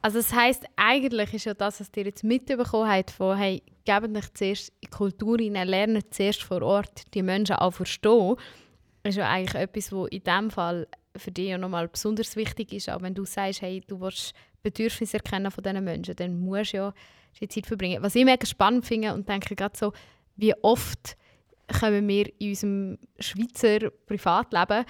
Also 0.03 0.19
das 0.19 0.35
heißt 0.35 0.67
eigentlich 0.77 1.33
ist 1.33 1.47
ja 1.47 1.55
das, 1.55 1.81
was 1.81 1.91
ihr 1.97 2.05
jetzt 2.05 2.25
mitbekommen 2.25 2.91
habt, 2.91 3.11
von 3.11 3.39
hey, 3.39 3.63
gebt 3.85 4.11
nicht 4.11 4.37
zuerst 4.37 4.69
in 4.69 4.75
die 4.85 4.89
Kultur 4.89 5.39
hinein, 5.39 5.69
lernt 5.69 6.15
zuerst 6.15 6.43
vor 6.43 6.61
Ort 6.63 7.15
die 7.15 7.23
Menschen 7.23 7.57
auch 7.57 7.71
verstehen, 7.71 8.37
ist 9.03 9.17
ja 9.17 9.31
eigentlich 9.31 9.55
etwas, 9.55 9.93
was 9.93 10.09
in 10.09 10.23
diesem 10.23 10.51
Fall 10.51 10.87
für 11.17 11.31
dich 11.31 11.49
ja 11.49 11.59
nochmal 11.59 11.89
besonders 11.89 12.37
wichtig 12.37 12.73
ist. 12.73 12.91
Auch 12.91 13.03
wenn 13.03 13.15
du 13.15 13.25
sagst, 13.25 13.63
hey, 13.63 13.83
du 13.87 14.01
willst 14.01 14.35
Bedürfnisse 14.63 15.19
erkennen 15.19 15.51
von 15.51 15.63
diesen 15.63 15.85
Menschen, 15.85 16.17
dann 16.17 16.39
musst 16.39 16.73
du 16.73 16.79
ja 16.79 16.95
die 17.41 17.49
Zeit 17.49 17.67
verbringen. 17.67 18.03
Was 18.03 18.15
ich 18.15 18.25
mega 18.25 18.47
spannend 18.47 18.85
finde 18.85 19.15
und 19.15 19.29
denke 19.29 19.55
gerade 19.55 19.77
so, 19.77 19.93
wie 20.37 20.55
oft 20.63 21.17
kommen 21.81 22.07
wir 22.09 22.31
in 22.39 22.51
unserem 22.51 22.99
Schweizer 23.19 23.91
Privatleben 24.07 24.85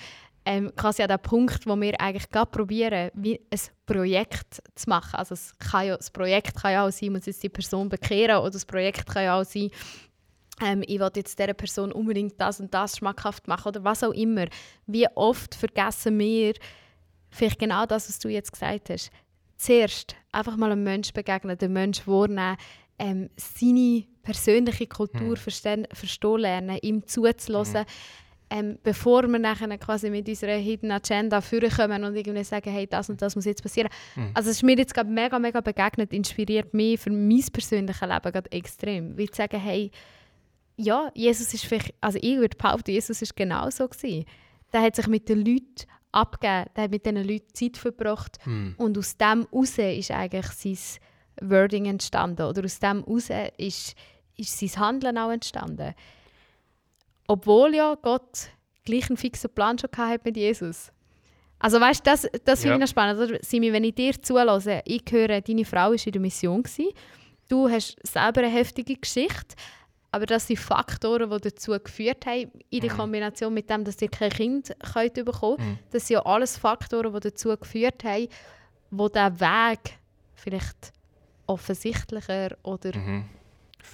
ähm, 0.46 0.72
quasi 0.76 1.02
an 1.02 1.08
den 1.08 1.18
Punkt, 1.20 1.66
wo 1.66 1.80
wir 1.80 1.98
eigentlich 2.00 2.28
gerade 2.28 2.50
probieren, 2.50 3.10
wie 3.14 3.40
ein 3.50 3.60
Projekt 3.86 4.62
zu 4.74 4.88
machen. 4.88 5.14
Also 5.14 5.34
es 5.34 5.52
kann 5.58 5.86
ja, 5.86 5.96
das 5.96 6.10
Projekt 6.10 6.54
kann 6.60 6.72
ja 6.72 6.86
auch 6.86 6.90
sein, 6.90 7.12
muss 7.12 7.26
jetzt 7.26 7.42
die 7.42 7.48
Person 7.48 7.88
bekehren 7.88 8.38
oder 8.38 8.50
das 8.50 8.66
Projekt 8.66 9.06
kann 9.06 9.24
ja 9.24 9.40
auch 9.40 9.44
sein, 9.44 9.70
ähm, 10.62 10.82
ich 10.86 11.00
will 11.00 11.10
jetzt 11.16 11.38
dieser 11.38 11.54
Person 11.54 11.92
unbedingt 11.92 12.40
das 12.40 12.60
und 12.60 12.72
das 12.72 12.98
schmackhaft 12.98 13.48
machen 13.48 13.68
oder 13.68 13.84
was 13.84 14.04
auch 14.04 14.12
immer. 14.12 14.46
Wie 14.86 15.06
oft 15.14 15.54
vergessen 15.54 16.18
wir 16.18 16.54
vielleicht 17.30 17.58
genau 17.58 17.86
das, 17.86 18.08
was 18.08 18.18
du 18.18 18.28
jetzt 18.28 18.52
gesagt 18.52 18.90
hast. 18.90 19.10
Zuerst 19.56 20.14
einfach 20.30 20.56
mal 20.56 20.70
einem 20.70 20.84
Menschen 20.84 21.14
begegnen, 21.14 21.56
den 21.56 21.72
Menschen 21.72 22.06
wahrnehmen, 22.06 22.56
ähm, 22.98 23.28
seine 23.36 24.04
persönliche 24.22 24.86
Kultur 24.86 25.36
verstehen, 25.36 25.86
verstehen 25.92 26.38
lernen, 26.38 26.78
ihm 26.82 27.06
zuzulassen, 27.06 27.84
ähm, 28.50 28.78
bevor 28.82 29.26
wir 29.26 29.38
nachher 29.38 29.76
quasi 29.78 30.10
mit 30.10 30.28
unserer 30.28 30.56
Hidden 30.56 30.90
Agenda 30.90 31.40
vorkommen 31.40 32.04
und 32.04 32.14
irgendwie 32.14 32.44
sagen, 32.44 32.70
hey, 32.70 32.86
das 32.86 33.10
und 33.10 33.20
das 33.20 33.34
muss 33.34 33.46
jetzt 33.46 33.62
passieren. 33.62 33.88
Also 34.34 34.50
es 34.50 34.56
ist 34.56 34.62
mir 34.62 34.76
jetzt 34.76 34.94
gerade 34.94 35.10
mega, 35.10 35.38
mega 35.38 35.60
begegnet, 35.60 36.12
inspiriert 36.12 36.72
mich 36.72 37.00
für 37.00 37.10
mein 37.10 37.44
persönliches 37.52 38.00
Leben 38.00 38.32
gerade 38.32 38.52
extrem. 38.52 39.16
Wie 39.16 39.28
zu 39.28 39.36
sagen, 39.36 39.58
hey, 39.58 39.90
ja, 40.76 41.10
Jesus 41.14 41.54
ist 41.54 41.64
vielleicht, 41.64 41.94
also 42.00 42.18
ich 42.20 42.36
würde 42.36 42.56
behaupten, 42.56 42.90
Jesus 42.90 43.22
ist 43.22 43.36
genau 43.36 43.70
so 43.70 43.88
gewesen. 43.88 44.24
Der 44.72 44.82
hat 44.82 44.96
sich 44.96 45.06
mit 45.06 45.28
den 45.28 45.38
Leuten 45.38 45.86
abgegeben, 46.12 46.66
der 46.76 46.84
hat 46.84 46.90
mit 46.90 47.06
diesen 47.06 47.28
Leuten 47.28 47.54
Zeit 47.54 47.76
verbracht 47.76 48.38
und 48.78 48.98
aus 48.98 49.16
dem 49.16 49.46
heraus 49.50 49.78
ist 49.78 50.10
eigentlich 50.10 50.46
sein 50.46 50.78
Wording 51.40 51.86
entstanden 51.86 52.42
oder 52.42 52.64
aus 52.64 52.78
dem 52.78 53.04
heraus 53.04 53.30
ist, 53.56 53.94
ist 54.36 54.58
sein 54.58 54.76
Handeln 54.76 55.18
auch 55.18 55.30
entstanden. 55.30 55.94
Obwohl 57.26 57.74
ja 57.74 57.94
Gott 57.94 58.48
gleich 58.84 59.08
einen 59.08 59.16
fixen 59.16 59.50
Plan 59.50 59.78
schon 59.78 59.90
hatte 59.96 60.20
mit 60.24 60.36
Jesus. 60.36 60.92
Also 61.58 61.80
weißt 61.80 62.06
du, 62.06 62.10
das, 62.10 62.28
das 62.44 62.60
finde 62.60 62.74
ich 62.74 62.80
noch 62.80 62.88
spannend. 62.88 63.20
Oder? 63.20 63.38
Simi, 63.42 63.72
wenn 63.72 63.84
ich 63.84 63.94
dir 63.94 64.20
zulasse, 64.20 64.82
ich 64.84 65.02
höre, 65.10 65.40
deine 65.40 65.64
Frau 65.64 65.90
war 65.90 66.06
in 66.06 66.12
der 66.12 66.20
Mission. 66.20 66.62
Gewesen. 66.62 66.90
Du 67.48 67.68
hast 67.68 67.96
selber 68.02 68.42
eine 68.42 68.50
heftige 68.50 68.96
Geschichte, 68.96 69.54
aber 70.10 70.26
das 70.26 70.46
sind 70.46 70.58
Faktoren, 70.58 71.30
die 71.30 71.40
dazu 71.40 71.72
geführt 71.72 72.26
haben, 72.26 72.50
in 72.70 72.80
der 72.80 72.90
Kombination 72.90 73.52
mit 73.52 73.68
dem, 73.68 73.84
dass 73.84 74.00
ihr 74.00 74.08
kein 74.08 74.30
Kind 74.30 74.74
könnt 74.92 75.14
bekommen 75.14 75.56
könnt. 75.56 75.78
Das 75.90 76.06
sind 76.06 76.14
ja 76.14 76.26
alles 76.26 76.56
Faktoren, 76.56 77.12
die 77.12 77.20
dazu 77.20 77.56
geführt 77.56 78.04
haben, 78.04 78.28
wo 78.90 79.08
der 79.08 79.38
Weg 79.40 79.98
vielleicht 80.34 80.92
offensichtlicher 81.46 82.56
oder 82.62 82.96
Mhm. 82.96 83.24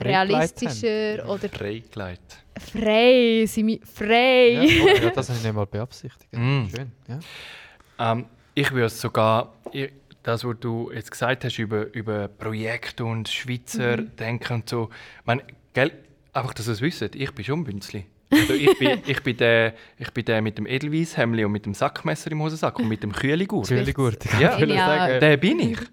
Realistischer 0.01 1.29
oder 1.29 1.49
Freigelegt. 1.49 2.45
frei, 2.59 3.45
Simi, 3.47 3.81
frei. 3.85 4.57
haben. 4.57 4.69
Ja, 4.69 4.85
oh, 4.85 5.05
ja, 5.05 5.11
das 5.15 5.29
habe 5.29 5.39
ich 5.39 5.45
nicht 5.45 5.55
mal 5.55 5.67
beabsichtigt. 5.67 6.33
Mm. 6.33 6.67
Schön. 6.69 6.93
Ja. 7.09 8.13
Ähm, 8.13 8.27
ich 8.55 8.71
würde 8.73 8.89
sogar, 8.89 9.53
ich, 9.73 9.91
das, 10.23 10.45
was 10.45 10.57
du 10.61 10.91
jetzt 10.93 11.11
gesagt 11.11 11.45
hast 11.45 11.59
über, 11.59 11.93
über 11.95 12.29
Projekte 12.29 13.05
und 13.05 13.29
Schweizer 13.29 13.97
Denken 13.99 14.53
und 14.55 14.69
so, 14.69 14.91
ich 15.21 15.27
meine, 15.27 15.43
gell, 15.73 15.93
einfach, 16.33 16.55
dass 16.55 16.69
ihr 16.69 16.73
es 16.73 16.81
wisst, 16.81 17.03
ich 17.03 17.33
bin 17.33 17.45
schon 17.45 17.65
Bünzli. 17.65 18.07
Also 18.31 18.55
ich, 18.55 18.79
bin, 18.79 19.01
ich, 19.07 19.23
bin 19.23 19.37
der, 19.37 19.75
ich 19.99 20.11
bin 20.13 20.25
der 20.25 20.41
mit 20.41 20.57
dem 20.57 20.67
Edelweisshemli 20.67 21.45
und 21.45 21.53
mit 21.53 21.67
dem 21.67 21.75
Sackmesser 21.75 22.31
im 22.31 22.41
Hosensack 22.41 22.79
und 22.79 22.89
mit 22.89 23.03
dem 23.03 23.13
Kühligurt. 23.13 23.69
Kühligurt. 23.69 24.25
Ja, 24.41 24.57
sagen. 24.59 25.21
Der 25.21 25.37
bin 25.37 25.59
ich. 25.59 25.79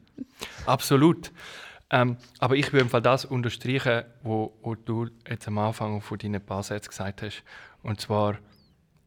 Absolut. 0.67 1.31
Ähm, 1.89 2.17
aber 2.39 2.55
ich 2.55 2.73
würde 2.73 2.83
im 2.83 2.89
Fall 2.89 3.01
das 3.01 3.23
unterstreichen, 3.25 4.03
wo, 4.21 4.57
wo 4.61 4.75
du 4.75 5.07
jetzt 5.27 5.47
am 5.47 5.57
Anfang 5.57 6.01
von 6.01 6.17
deinen 6.17 6.41
paar 6.41 6.63
Sätzen 6.63 6.89
gesagt 6.89 7.21
hast. 7.21 7.43
Und 7.81 8.01
zwar, 8.01 8.37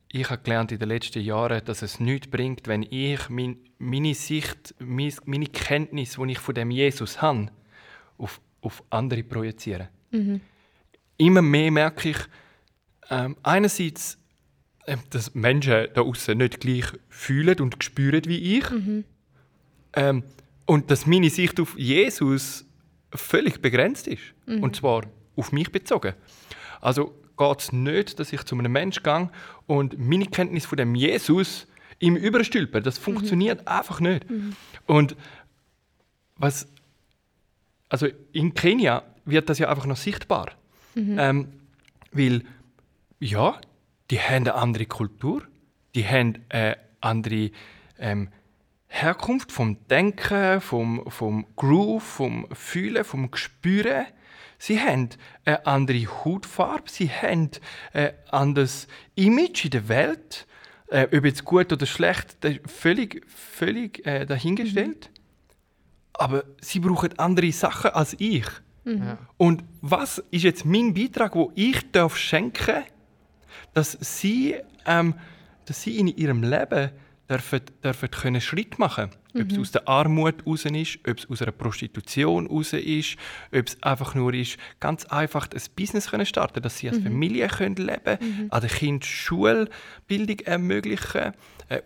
ich 0.08 0.30
habe 0.30 0.42
gelernt 0.42 0.72
in 0.72 0.78
den 0.78 0.88
letzten 0.88 1.20
Jahren, 1.20 1.62
dass 1.64 1.82
es 1.82 2.00
nichts 2.00 2.28
bringt, 2.28 2.66
wenn 2.68 2.82
ich 2.82 3.28
mein, 3.28 3.58
meine 3.78 4.14
Sicht, 4.14 4.74
mein, 4.78 5.12
meine 5.26 5.46
Kenntnis, 5.46 6.16
die 6.16 6.32
ich 6.32 6.38
von 6.38 6.54
dem 6.54 6.70
Jesus 6.70 7.20
habe, 7.20 7.48
auf, 8.16 8.40
auf 8.62 8.82
andere 8.88 9.22
projiziere. 9.22 9.90
Immer 11.18 11.42
mehr 11.42 11.70
merke 11.70 12.10
ich, 12.10 12.18
ähm, 13.10 13.36
einerseits, 13.42 14.16
ähm, 14.86 15.00
dass 15.10 15.34
Menschen 15.34 15.88
da 15.92 16.00
außen 16.00 16.38
nicht 16.38 16.60
gleich 16.60 16.86
fühlen 17.10 17.60
und 17.60 17.84
spüren 17.84 18.24
wie 18.24 18.58
ich. 18.58 18.64
Ähm, 19.92 20.22
und 20.70 20.88
dass 20.92 21.04
meine 21.04 21.30
Sicht 21.30 21.58
auf 21.58 21.76
Jesus 21.76 22.64
völlig 23.12 23.60
begrenzt 23.60 24.06
ist. 24.06 24.22
Und 24.62 24.76
zwar 24.76 25.02
auf 25.34 25.50
mich 25.50 25.72
bezogen. 25.72 26.14
Also 26.80 27.12
geht 27.36 27.58
es 27.58 27.72
nicht, 27.72 28.20
dass 28.20 28.32
ich 28.32 28.44
zu 28.44 28.56
einem 28.56 28.70
Menschen 28.70 29.02
gehe 29.02 29.30
und 29.66 29.98
meine 29.98 30.26
Kenntnis 30.26 30.66
von 30.66 30.76
dem 30.76 30.94
Jesus 30.94 31.66
ihm 31.98 32.14
überstülpe. 32.14 32.80
Das 32.82 32.98
funktioniert 32.98 33.66
einfach 33.66 33.98
nicht. 33.98 34.24
Und 34.86 35.16
was, 36.36 36.68
also 37.88 38.06
in 38.30 38.54
Kenia 38.54 39.02
wird 39.24 39.48
das 39.48 39.58
ja 39.58 39.70
einfach 39.70 39.86
noch 39.86 39.96
sichtbar. 39.96 40.52
Ähm, 40.94 41.48
weil, 42.12 42.44
ja, 43.18 43.60
die 44.12 44.20
haben 44.20 44.46
eine 44.46 44.54
andere 44.54 44.86
Kultur, 44.86 45.42
die 45.96 46.06
haben 46.06 46.44
eine 46.48 46.76
andere 47.00 47.50
ähm, 47.98 48.28
Herkunft 48.92 49.52
vom 49.52 49.78
Denken, 49.88 50.60
vom, 50.60 51.08
vom 51.08 51.46
Groove, 51.54 52.02
vom 52.02 52.46
Fühlen, 52.52 53.04
vom 53.04 53.30
Gespüren. 53.30 54.06
Sie 54.58 54.80
haben 54.80 55.08
eine 55.44 55.64
andere 55.64 56.04
Hautfarbe, 56.06 56.90
sie 56.90 57.08
haben 57.08 57.50
ein 57.92 58.10
anderes 58.30 58.88
Image 59.14 59.64
in 59.64 59.70
der 59.70 59.88
Welt. 59.88 60.46
Äh, 60.88 61.06
ob 61.16 61.24
jetzt 61.24 61.44
gut 61.44 61.72
oder 61.72 61.86
schlecht, 61.86 62.36
das 62.40 62.54
ist 62.54 62.70
völlig, 62.70 63.24
völlig 63.28 64.04
äh, 64.04 64.26
dahingestellt. 64.26 65.08
Aber 66.12 66.44
sie 66.60 66.80
brauchen 66.80 67.16
andere 67.16 67.52
Sachen 67.52 67.92
als 67.92 68.16
ich. 68.18 68.44
Ja. 68.84 69.18
Und 69.36 69.62
was 69.80 70.18
ist 70.32 70.42
jetzt 70.42 70.64
mein 70.64 70.94
Beitrag, 70.94 71.36
wo 71.36 71.52
ich 71.54 71.92
darf 71.92 72.16
schenken, 72.16 72.82
dass 73.72 73.92
sie, 74.00 74.56
ähm, 74.84 75.14
dass 75.64 75.82
sie 75.82 75.96
in 75.96 76.08
ihrem 76.08 76.42
Leben 76.42 76.90
dürfen, 77.30 77.60
dürfen 77.82 78.10
können 78.10 78.40
Schritt 78.40 78.78
machen, 78.78 79.10
ob 79.34 79.50
es 79.50 79.58
aus 79.58 79.70
der 79.70 79.88
Armut 79.88 80.44
raus 80.44 80.64
ist, 80.64 80.98
ob 81.08 81.18
es 81.18 81.30
aus 81.30 81.40
einer 81.40 81.52
Prostitution 81.52 82.48
raus 82.48 82.72
ist, 82.72 83.16
ob 83.54 83.68
es 83.68 83.82
einfach 83.82 84.14
nur 84.14 84.34
ist, 84.34 84.58
ganz 84.80 85.04
einfach 85.06 85.48
ein 85.52 85.62
Business 85.76 86.10
können 86.10 86.26
starten, 86.26 86.60
dass 86.60 86.78
sie 86.78 86.88
als 86.88 86.98
Familie 86.98 87.48
können 87.48 87.76
leben, 87.76 88.50
an 88.50 88.60
den 88.60 88.70
Kindern 88.70 89.02
Schulbildung 89.02 90.40
ermöglichen, 90.40 91.32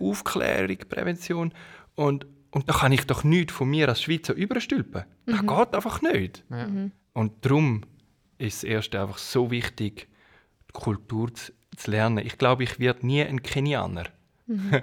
Aufklärung, 0.00 0.78
Prävention 0.88 1.52
und 1.94 2.26
und 2.54 2.68
da 2.68 2.72
kann 2.72 2.92
ich 2.92 3.04
doch 3.04 3.24
nichts 3.24 3.52
von 3.52 3.68
mir 3.68 3.88
als 3.88 4.00
Schweizer 4.00 4.32
überstülpen. 4.32 5.02
Das 5.26 5.40
geht 5.40 5.74
einfach 5.74 6.02
nicht. 6.02 6.44
Ja. 6.48 6.68
Und 7.12 7.44
darum 7.44 7.82
ist 8.38 8.62
das 8.62 8.64
Erste 8.64 9.00
einfach 9.00 9.18
so 9.18 9.50
wichtig, 9.50 10.06
die 10.68 10.72
Kultur 10.72 11.34
zu, 11.34 11.50
zu 11.76 11.90
lernen. 11.90 12.24
Ich 12.24 12.38
glaube, 12.38 12.62
ich 12.62 12.78
werde 12.78 13.04
nie 13.04 13.22
ein 13.22 13.42
Kenianer. 13.42 14.04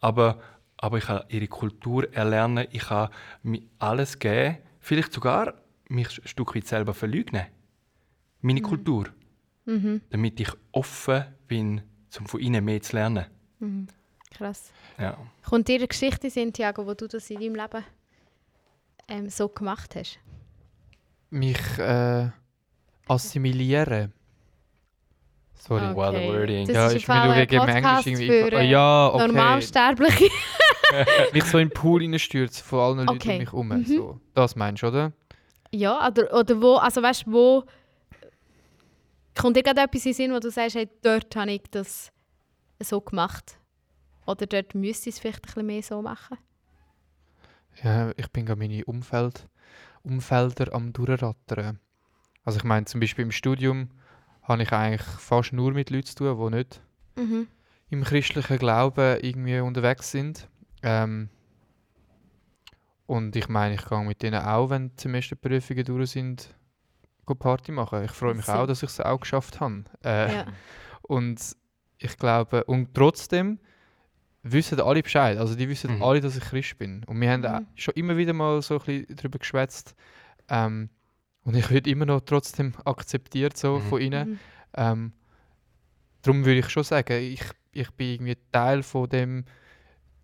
aber, 0.00 0.40
aber 0.76 0.98
ich 0.98 1.08
habe 1.08 1.26
ihre 1.28 1.48
Kultur 1.48 2.12
erlernen, 2.12 2.66
ich 2.70 2.90
habe 2.90 3.12
mir 3.42 3.62
alles 3.78 4.18
geben, 4.18 4.58
vielleicht 4.80 5.12
sogar 5.12 5.54
mich 5.88 6.18
ein 6.20 6.28
Stück 6.28 6.54
weit 6.54 6.66
selber 6.66 6.94
verleugnen. 6.94 7.46
Meine 8.40 8.60
Kultur. 8.60 9.06
Damit 10.10 10.40
ich 10.40 10.50
offen 10.72 11.24
bin, 11.48 11.82
um 12.18 12.26
von 12.26 12.40
ihnen 12.40 12.64
mehr 12.64 12.82
zu 12.82 12.96
lernen. 12.96 13.24
Krass. 14.30 14.72
Ja. 14.98 15.16
Kommt 15.48 15.68
dir 15.68 15.76
eine 15.76 15.88
Geschichte 15.88 16.28
Thiago, 16.28 16.86
wo 16.86 16.94
du 16.94 17.06
das 17.08 17.30
in 17.30 17.40
deinem 17.40 17.54
Leben 17.54 17.84
ähm, 19.08 19.28
so 19.30 19.48
gemacht 19.48 19.94
hast? 19.96 20.18
Mich 21.30 21.78
äh, 21.78 22.28
assimilieren. 23.06 24.12
Sorry. 25.54 25.84
Okay. 25.90 25.96
Wild 25.96 26.32
wording. 26.32 26.66
Das 26.66 26.76
ja, 26.76 26.86
ist 26.98 27.08
mir 27.08 27.24
nur 27.24 27.34
Podcast 27.46 28.06
Englisch 28.06 28.06
irgendwie. 28.06 28.50
für, 28.50 28.56
Ah, 28.56 28.60
äh, 28.60 28.70
ja, 28.70 29.06
okay. 29.08 29.26
Normalsterbliche. 29.26 30.24
Mich 31.32 31.44
so 31.44 31.58
in 31.58 31.68
den 31.68 31.74
Pool 31.74 32.02
reinstürzen 32.02 32.64
von 32.64 32.78
allen 32.80 32.98
Leuten 33.06 33.10
Okay. 33.10 33.32
um 33.32 33.38
mich 33.38 33.48
herum. 33.52 33.68
Mhm. 33.68 33.84
So. 33.84 34.20
Das 34.34 34.54
meinst 34.56 34.82
du, 34.82 34.88
oder? 34.88 35.12
ja, 35.72 36.06
oder, 36.06 36.32
oder 36.32 36.62
wo, 36.62 36.74
also 36.76 37.02
weißt 37.02 37.26
du, 37.26 37.32
wo 37.32 37.64
kommt 39.34 39.56
dir 39.56 39.62
gerade 39.62 39.80
etwas 39.80 40.04
in 40.06 40.10
den 40.12 40.14
Sinn, 40.14 40.32
wo 40.32 40.38
du 40.38 40.50
sagst, 40.50 40.76
hey, 40.76 40.88
dort 41.02 41.34
habe 41.34 41.50
ich 41.52 41.62
das 41.70 42.12
so 42.80 43.00
gemacht? 43.00 43.58
Oder 44.26 44.46
dort 44.46 44.74
müsste 44.74 45.08
ich 45.08 45.16
es 45.16 45.20
vielleicht 45.20 45.38
ein 45.38 45.42
bisschen 45.46 45.66
mehr 45.66 45.82
so 45.82 46.00
machen? 46.00 46.38
Ja, 47.82 48.12
ich 48.16 48.30
bin 48.30 48.46
gerade 48.46 48.60
meine 48.60 48.84
Umfeld, 48.84 49.48
Umfelder 50.02 50.72
am 50.72 50.92
durchrattern. 50.92 51.80
Also 52.44 52.58
ich 52.58 52.64
meine, 52.64 52.86
zum 52.86 53.00
Beispiel 53.00 53.24
im 53.24 53.32
Studium 53.32 53.90
habe 54.44 54.62
ich 54.62 54.72
eigentlich 54.72 55.02
fast 55.02 55.52
nur 55.52 55.72
mit 55.72 55.90
Leuten 55.90 56.06
zu 56.06 56.14
tun, 56.14 56.50
die 56.52 56.56
nicht 56.56 56.80
Mhm. 57.16 57.46
im 57.90 58.02
christlichen 58.04 58.58
Glauben 58.58 59.18
irgendwie 59.20 59.58
unterwegs 59.60 60.10
sind. 60.10 60.48
Ähm, 60.82 61.28
und 63.06 63.36
ich 63.36 63.48
meine, 63.48 63.74
ich 63.74 63.84
gehe 63.84 64.02
mit 64.04 64.22
denen 64.22 64.42
auch, 64.42 64.70
wenn 64.70 64.88
die 64.96 65.02
Semesterprüfungen 65.02 65.84
durch 65.84 66.10
sind, 66.10 66.54
go 67.26 67.34
Party 67.34 67.70
machen. 67.72 68.04
Ich 68.04 68.10
freue 68.12 68.34
mich 68.34 68.48
auch, 68.48 68.66
dass 68.66 68.82
ich 68.82 68.88
es 68.90 69.00
auch 69.00 69.20
geschafft 69.20 69.60
habe. 69.60 69.84
Äh, 70.02 70.34
Ja. 70.34 70.46
Und 71.02 71.54
ich 71.98 72.16
glaube, 72.16 72.64
und 72.64 72.94
trotzdem 72.94 73.58
wissen 74.42 74.80
alle 74.80 75.02
Bescheid. 75.02 75.38
Also 75.38 75.54
die 75.54 75.68
wissen 75.68 75.96
Mhm. 75.96 76.02
alle, 76.02 76.20
dass 76.20 76.36
ich 76.36 76.44
Christ 76.44 76.78
bin. 76.78 77.04
Und 77.04 77.20
wir 77.20 77.30
haben 77.30 77.40
Mhm. 77.42 77.46
auch 77.46 77.60
schon 77.76 77.94
immer 77.94 78.16
wieder 78.16 78.32
mal 78.32 78.60
so 78.62 78.74
ein 78.78 78.80
bisschen 78.84 79.16
darüber 79.16 79.38
geschwätzt. 79.38 79.94
Ähm, 80.48 80.88
und 81.44 81.56
ich 81.56 81.70
werde 81.70 81.90
immer 81.90 82.06
noch 82.06 82.20
trotzdem 82.20 82.72
akzeptiert 82.84 83.56
so 83.56 83.78
Mhm. 83.78 83.82
von 83.82 84.00
ihnen. 84.00 84.28
Mhm. 84.30 84.38
Ähm, 84.76 85.12
darum 86.22 86.44
würde 86.44 86.60
ich 86.60 86.68
schon 86.70 86.84
sagen, 86.84 87.20
ich, 87.20 87.42
ich 87.72 87.90
bin 87.92 88.12
irgendwie 88.14 88.36
Teil 88.52 88.82
von 88.82 89.08
dem 89.08 89.44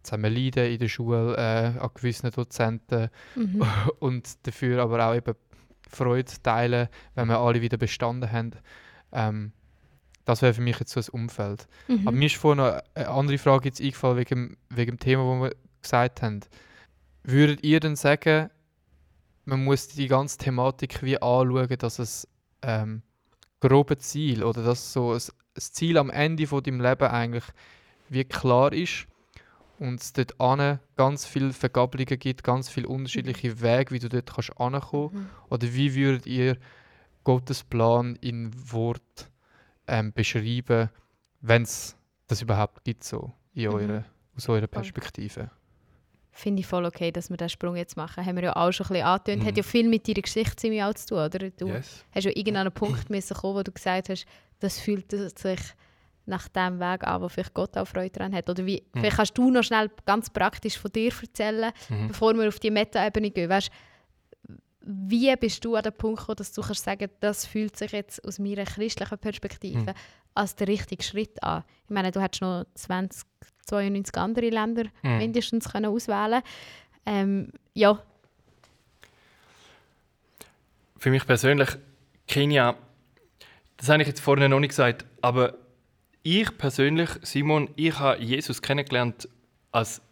zusammen 0.02 0.34
leiden 0.34 0.72
in 0.72 0.78
der 0.78 0.88
Schule 0.88 1.36
äh, 1.36 1.78
an 1.78 1.90
gewissen 1.94 2.30
Dozenten 2.30 3.10
Mhm. 3.36 3.62
und 4.00 4.46
dafür 4.46 4.82
aber 4.82 5.06
auch 5.06 5.14
eben 5.14 5.34
Freude 5.88 6.30
teilen, 6.42 6.88
wenn 7.14 7.28
wir 7.28 7.38
alle 7.38 7.60
wieder 7.60 7.76
bestanden 7.76 8.30
haben. 8.32 8.52
Ähm, 9.12 9.52
das 10.24 10.40
wäre 10.42 10.54
für 10.54 10.60
mich 10.62 10.78
jetzt 10.78 10.92
so 10.92 11.00
ein 11.00 11.22
Umfeld. 11.22 11.66
Mhm. 11.88 12.06
Aber 12.06 12.16
mir 12.16 12.26
ist 12.26 12.36
vorhin 12.36 12.58
noch 12.64 12.80
eine 12.94 13.08
andere 13.08 13.38
Frage 13.38 13.68
jetzt 13.68 13.80
eingefallen 13.80 14.16
wegen, 14.16 14.28
dem- 14.48 14.56
wegen 14.70 14.92
dem 14.92 14.98
Thema, 15.00 15.24
wo 15.24 15.42
wir 15.42 15.54
gesagt 15.82 16.22
haben. 16.22 16.40
Würdet 17.24 17.64
ihr 17.64 17.80
denn 17.80 17.96
sagen, 17.96 18.48
man 19.50 19.64
muss 19.64 19.88
die 19.88 20.06
ganze 20.06 20.38
Thematik 20.38 21.02
wie 21.02 21.20
anschauen, 21.20 21.76
dass 21.78 21.98
es 21.98 22.28
ähm, 22.62 23.02
grobe 23.60 23.98
Ziel 23.98 24.44
oder 24.44 24.62
dass 24.62 24.92
so 24.92 25.12
ein, 25.12 25.18
ein 25.20 25.60
Ziel 25.60 25.98
am 25.98 26.08
Ende 26.08 26.46
von 26.46 26.62
deinem 26.62 26.80
Leben 26.80 27.08
eigentlich 27.08 27.44
wie 28.08 28.24
klar 28.24 28.72
ist 28.72 29.06
und 29.80 30.00
es 30.00 30.12
dort 30.12 30.40
ane 30.40 30.78
ganz 30.96 31.26
viele 31.26 31.52
Vergabelungen 31.52 32.18
gibt, 32.18 32.44
ganz 32.44 32.68
viele 32.68 32.86
unterschiedliche 32.86 33.60
Wege, 33.60 33.90
wie 33.92 33.98
du 33.98 34.08
dort 34.08 34.32
kannst 34.32 34.56
ankommen 34.60 35.10
Mhm. 35.14 35.28
oder 35.48 35.66
wie 35.74 35.94
würdet 35.96 36.26
ihr 36.26 36.56
Gottes 37.24 37.64
Plan 37.64 38.16
in 38.20 38.52
Wort 38.72 39.30
ähm, 39.88 40.12
beschreiben, 40.12 40.90
wenn 41.40 41.62
es 41.62 41.96
das 42.28 42.40
überhaupt 42.40 42.84
gibt, 42.84 43.02
so 43.02 43.32
in 43.54 43.66
Mhm. 43.68 43.74
eurer, 43.74 44.04
aus 44.36 44.48
eurer 44.48 44.68
Perspektive? 44.68 45.50
Finde 46.32 46.60
ich 46.60 46.66
voll 46.66 46.84
okay, 46.84 47.10
dass 47.10 47.28
wir 47.28 47.36
diesen 47.36 47.48
Sprung 47.50 47.74
jetzt 47.76 47.96
machen. 47.96 48.24
Haben 48.24 48.36
wir 48.36 48.44
ja 48.44 48.56
auch 48.56 48.70
schon 48.72 48.86
ein 48.86 48.88
bisschen 48.90 49.06
angetönt. 49.06 49.42
Mhm. 49.42 49.46
Hat 49.46 49.56
ja 49.56 49.62
viel 49.62 49.88
mit 49.88 50.06
deiner 50.06 50.22
Geschichte 50.22 50.56
ziemlich 50.56 50.82
auch 50.82 50.94
zu 50.94 51.06
tun, 51.08 51.18
oder? 51.18 51.50
Du 51.50 51.66
Yes. 51.68 52.04
hast 52.12 52.24
ja 52.24 52.30
irgendeinen 52.34 52.72
Punkt 52.72 53.10
müssen 53.10 53.36
kommen, 53.36 53.56
wo 53.56 53.62
du 53.62 53.72
gesagt 53.72 54.08
hast, 54.08 54.26
das 54.60 54.78
fühlt 54.78 55.10
sich 55.10 55.58
nach 56.26 56.46
dem 56.48 56.78
Weg 56.78 57.02
an, 57.04 57.22
wo 57.22 57.28
vielleicht 57.28 57.54
Gott 57.54 57.76
auch 57.76 57.86
Freude 57.86 58.10
daran 58.10 58.32
hat. 58.34 58.48
Oder 58.48 58.64
wie, 58.64 58.84
vielleicht 58.94 59.16
kannst 59.16 59.36
du 59.38 59.50
noch 59.50 59.64
schnell 59.64 59.90
ganz 60.06 60.30
praktisch 60.30 60.78
von 60.78 60.92
dir 60.92 61.12
erzählen, 61.20 61.72
Mhm. 61.88 62.08
bevor 62.08 62.32
wir 62.34 62.46
auf 62.46 62.60
die 62.60 62.70
Meta-Ebene 62.70 63.30
gehen. 63.32 63.50
Weißt, 63.50 63.70
wie 64.82 65.34
bist 65.36 65.64
du 65.64 65.74
an 65.76 65.82
den 65.82 65.92
Punkt 65.92 66.20
gekommen, 66.20 66.36
dass 66.36 66.52
du 66.52 66.62
kannst 66.62 66.84
sagen, 66.84 67.10
das 67.20 67.44
fühlt 67.46 67.76
sich 67.76 67.92
jetzt 67.92 68.24
aus 68.24 68.38
meiner 68.38 68.64
christlichen 68.64 69.18
Perspektive 69.18 69.78
Mhm. 69.78 69.94
als 70.34 70.54
der 70.56 70.68
richtige 70.68 71.02
Schritt 71.02 71.42
an? 71.42 71.64
Ich 71.84 71.90
meine, 71.90 72.10
du 72.12 72.20
hättest 72.20 72.42
noch 72.42 72.64
20, 72.74 73.24
92 73.70 74.16
andere 74.16 74.50
Länder 74.50 74.84
Mhm. 75.02 75.18
mindestens 75.18 75.70
können 75.70 75.86
auswählen 75.86 76.42
ähm, 77.06 77.52
Ja, 77.74 77.98
Für 80.98 81.10
mich 81.10 81.26
persönlich, 81.26 81.68
Kenia, 82.28 82.74
das 83.78 83.88
habe 83.88 84.02
ich 84.02 84.08
jetzt 84.08 84.20
vorhin 84.20 84.50
noch 84.50 84.60
nicht 84.60 84.70
gesagt, 84.70 85.06
aber 85.22 85.54
ich 86.22 86.56
persönlich, 86.58 87.08
Simon, 87.22 87.70
ich 87.76 87.98
habe 87.98 88.22
Jesus 88.22 88.60
kennengelernt 88.60 89.28
als 89.72 90.02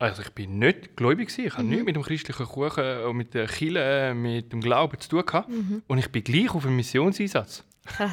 also 0.00 0.22
ich 0.22 0.30
bin 0.30 0.58
nicht 0.58 0.96
gläubig 0.96 1.36
ich 1.38 1.52
habe 1.54 1.64
nichts 1.64 1.84
mit 1.84 1.96
dem 1.96 2.02
christlichen 2.02 2.46
Kuchen 2.46 2.98
und 3.04 3.16
mit 3.16 3.32
der 3.32 3.46
Kirche, 3.46 4.12
mit 4.14 4.52
dem 4.52 4.60
Glauben 4.60 5.00
zu 5.00 5.08
tun 5.08 5.24
gehabt. 5.24 5.48
und 5.86 5.98
ich 5.98 6.10
bin 6.12 6.22
gleich 6.24 6.54
auf 6.54 6.66
einem 6.66 6.76
Missionseinsatz 6.76 7.64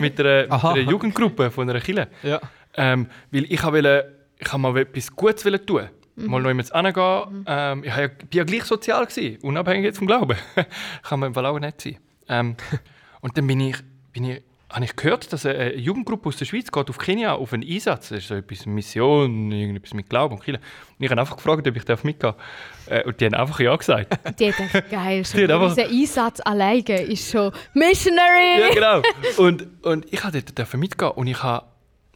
mit 0.00 0.18
einer, 0.18 0.42
mit 0.44 0.52
einer 0.64 0.76
Jugendgruppe 0.78 1.50
von 1.50 1.70
einer 1.70 1.80
Kirche. 1.80 2.08
Ja. 2.22 2.40
Ähm, 2.74 3.06
weil 3.30 3.44
ich 3.44 3.62
wollte, 3.62 4.21
ich 4.38 4.48
habe 4.52 4.60
mal 4.60 4.76
etwas 4.76 5.14
Gutes 5.14 5.42
tun. 5.66 5.88
Mal 6.14 6.42
noch 6.42 6.50
jemand 6.50 6.72
angehen. 6.72 7.44
Ähm, 7.46 7.84
ich 7.84 7.96
war 7.96 8.10
ja, 8.32 8.44
gleich 8.44 8.64
sozial, 8.64 9.06
gewesen, 9.06 9.38
unabhängig 9.42 9.84
jetzt 9.84 9.98
vom 9.98 10.06
Glauben. 10.06 10.36
Kann 11.02 11.20
man 11.20 11.28
im 11.28 11.34
Fall 11.34 11.46
auch 11.46 11.58
nicht 11.58 11.80
sein. 11.80 11.96
Ähm, 12.28 12.56
und 13.20 13.36
dann 13.36 13.46
bin 13.46 13.60
ich, 13.60 13.76
bin 14.12 14.24
ich 14.24 14.42
habe 14.72 14.84
ich 14.86 14.96
gehört, 14.96 15.30
dass 15.32 15.44
eine 15.44 15.74
Jugendgruppe 15.74 16.28
aus 16.28 16.36
der 16.36 16.46
Schweiz 16.46 16.72
geht 16.72 16.88
auf 16.88 16.96
Kenia 16.98 17.34
auf 17.34 17.52
einen 17.52 17.62
Einsatz. 17.62 18.08
Das 18.08 18.18
ist 18.18 18.28
so 18.28 18.34
etwas 18.34 18.64
Mission, 18.64 19.52
irgendetwas 19.52 19.92
mit 19.92 20.08
Glauben 20.08 20.36
und 20.36 20.42
Kirche. 20.42 20.60
Und 20.98 21.04
ich 21.04 21.10
habe 21.10 21.20
einfach 21.20 21.36
gefragt, 21.36 21.68
ob 21.68 21.76
ich 21.76 21.84
darf 21.84 22.04
mitgehen 22.04 22.32
darf. 22.32 22.98
Äh, 23.00 23.04
und 23.04 23.20
die 23.20 23.26
haben 23.26 23.34
einfach 23.34 23.60
ja 23.60 23.76
gesagt. 23.76 24.18
Die 24.38 24.50
gedacht, 24.50 24.90
geil, 24.90 25.24
schon 25.24 25.40
Die 25.40 25.52
einfach- 25.52 25.74
dieser 25.74 25.88
Einsatz 25.88 26.40
alleine 26.44 27.02
ist 27.02 27.30
schon 27.30 27.52
Missionary! 27.74 28.60
ja, 28.60 28.74
genau. 28.74 29.02
Und, 29.36 29.66
und 29.84 30.12
ich 30.12 30.20
durfte 30.20 30.42
dort 30.54 30.74
mitgehen 30.74 31.10
und 31.10 31.26
ich 31.26 31.42
habe 31.42 31.66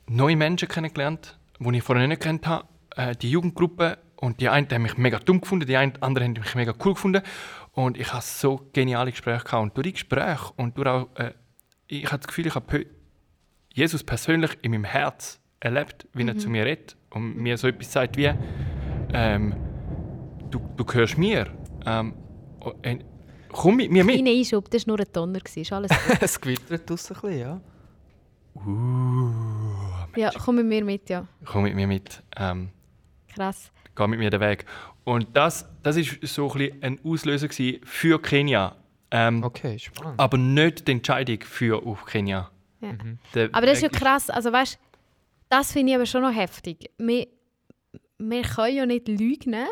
neue 0.08 0.36
Menschen 0.36 0.68
kennengelernt, 0.68 1.36
die 1.58 1.76
ich 1.78 1.82
vorher 1.82 2.06
nicht 2.08 2.22
kennt 2.22 2.46
habe. 2.46 2.66
Äh, 2.96 3.14
die 3.16 3.30
Jugendgruppe 3.30 3.98
und 4.16 4.40
die 4.40 4.48
einen 4.48 4.68
haben 4.70 4.82
mich 4.82 4.96
mega 4.96 5.18
dumm 5.18 5.40
gefunden, 5.40 5.66
die 5.66 5.76
einen- 5.76 6.00
anderen 6.02 6.28
haben 6.34 6.40
mich 6.42 6.54
mega 6.54 6.72
cool 6.84 6.94
gefunden. 6.94 7.22
Und 7.72 7.98
ich 7.98 8.12
habe 8.12 8.22
so 8.22 8.68
geniale 8.72 9.10
Gespräche 9.10 9.44
gehabt. 9.44 9.62
Und 9.62 9.76
durch 9.76 9.86
die 9.86 9.92
Gespräche 9.92 10.52
und 10.56 10.76
durch 10.78 10.88
auch, 10.88 11.08
äh, 11.16 11.32
ich 11.88 12.06
habe 12.06 12.18
das 12.18 12.26
Gefühl, 12.26 12.46
ich 12.46 12.54
habe 12.54 12.86
Jesus 13.72 14.02
persönlich 14.02 14.56
in 14.62 14.70
meinem 14.72 14.84
Herz 14.84 15.38
erlebt, 15.60 16.06
wie 16.14 16.26
er 16.26 16.38
zu 16.38 16.48
mir 16.48 16.64
redet 16.64 16.96
und 17.10 17.36
mir 17.36 17.56
so 17.58 17.68
etwas 17.68 17.92
sagt 17.92 18.16
wie, 18.16 18.32
ähm, 19.12 19.54
du, 20.50 20.60
du 20.76 20.84
gehörst 20.84 21.18
mir. 21.18 21.46
Ähm, 21.84 22.14
äh, 22.82 22.98
komm 23.50 23.76
mit 23.76 23.90
mir 23.90 24.04
mit. 24.04 24.16
Kleiner 24.16 24.30
Einschub, 24.30 24.70
das 24.70 24.86
war 24.86 24.92
nur 24.96 25.00
ein 25.00 25.12
Donner. 25.12 25.40
Ist 25.54 25.72
alles 25.72 25.90
gut. 26.08 26.18
es 26.20 26.40
gewittert 26.40 26.88
draussen 26.88 27.16
ein 27.16 27.20
bisschen, 27.20 27.38
ja. 27.40 27.60
Ja, 30.16 30.30
komm 30.44 30.56
mit 30.56 30.66
mir 30.66 30.84
mit, 30.84 31.08
ja. 31.08 31.26
Komm 31.44 31.64
mit 31.64 31.74
mir 31.74 31.86
mit. 31.86 32.22
Ähm, 32.36 32.70
Krass. 33.34 33.70
geh 33.94 34.06
mit 34.06 34.18
mir 34.18 34.30
den 34.30 34.40
Weg. 34.40 34.66
Und 35.04 35.28
das, 35.36 35.68
das 35.82 35.96
ist 35.96 36.18
so 36.22 36.50
ein, 36.50 36.58
bisschen 36.58 36.82
ein 36.82 37.00
Auslöser 37.04 37.48
für 37.84 38.20
Kenia. 38.20 38.76
Ähm, 39.10 39.44
Okay, 39.44 39.78
spannend. 39.78 40.18
Aber 40.18 40.36
nicht 40.36 40.88
die 40.88 40.92
Entscheidung 40.92 41.40
für 41.42 41.84
auf 41.86 42.04
Kenia. 42.06 42.50
Ja. 42.80 42.92
Der 43.34 43.48
Aber 43.52 43.66
das 43.66 43.78
ist 43.78 43.82
ja 43.82 43.88
krass. 43.88 44.30
Also 44.30 44.52
weißt, 44.52 44.78
das 45.48 45.72
finde 45.72 45.92
ich 45.92 45.96
aber 45.96 46.06
schon 46.06 46.22
noch 46.22 46.34
heftig. 46.34 46.90
Wir, 46.98 47.28
wir 48.18 48.42
können 48.42 48.76
ja 48.76 48.86
nicht 48.86 49.08
lügen, 49.08 49.66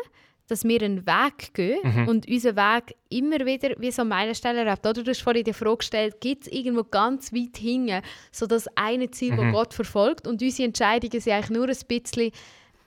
dass 0.47 0.63
wir 0.63 0.81
einen 0.81 1.05
Weg 1.07 1.53
gehen 1.53 1.79
Mhm. 1.83 2.07
und 2.07 2.27
unser 2.27 2.55
Weg 2.55 2.95
immer 3.09 3.45
wieder 3.45 3.75
wie 3.79 3.91
so 3.91 4.05
Meilensteine 4.05 4.59
erlebt. 4.59 4.85
Oder 4.85 5.03
du 5.03 5.09
hast 5.11 5.21
vorhin 5.21 5.43
die 5.43 5.53
Frage 5.53 5.77
gestellt, 5.77 6.21
gibt 6.21 6.45
es 6.47 6.53
irgendwo 6.53 6.83
ganz 6.83 7.33
weit 7.33 7.57
hinten 7.57 8.01
so 8.31 8.45
das 8.45 8.67
eine 8.75 9.09
Ziel, 9.11 9.33
Mhm. 9.33 9.37
das 9.37 9.51
Gott 9.53 9.73
verfolgt 9.73 10.27
und 10.27 10.41
unsere 10.41 10.67
Entscheidungen 10.67 11.19
sind 11.19 11.33
eigentlich 11.33 11.49
nur 11.49 11.67
ein 11.67 11.75
bisschen 11.87 12.31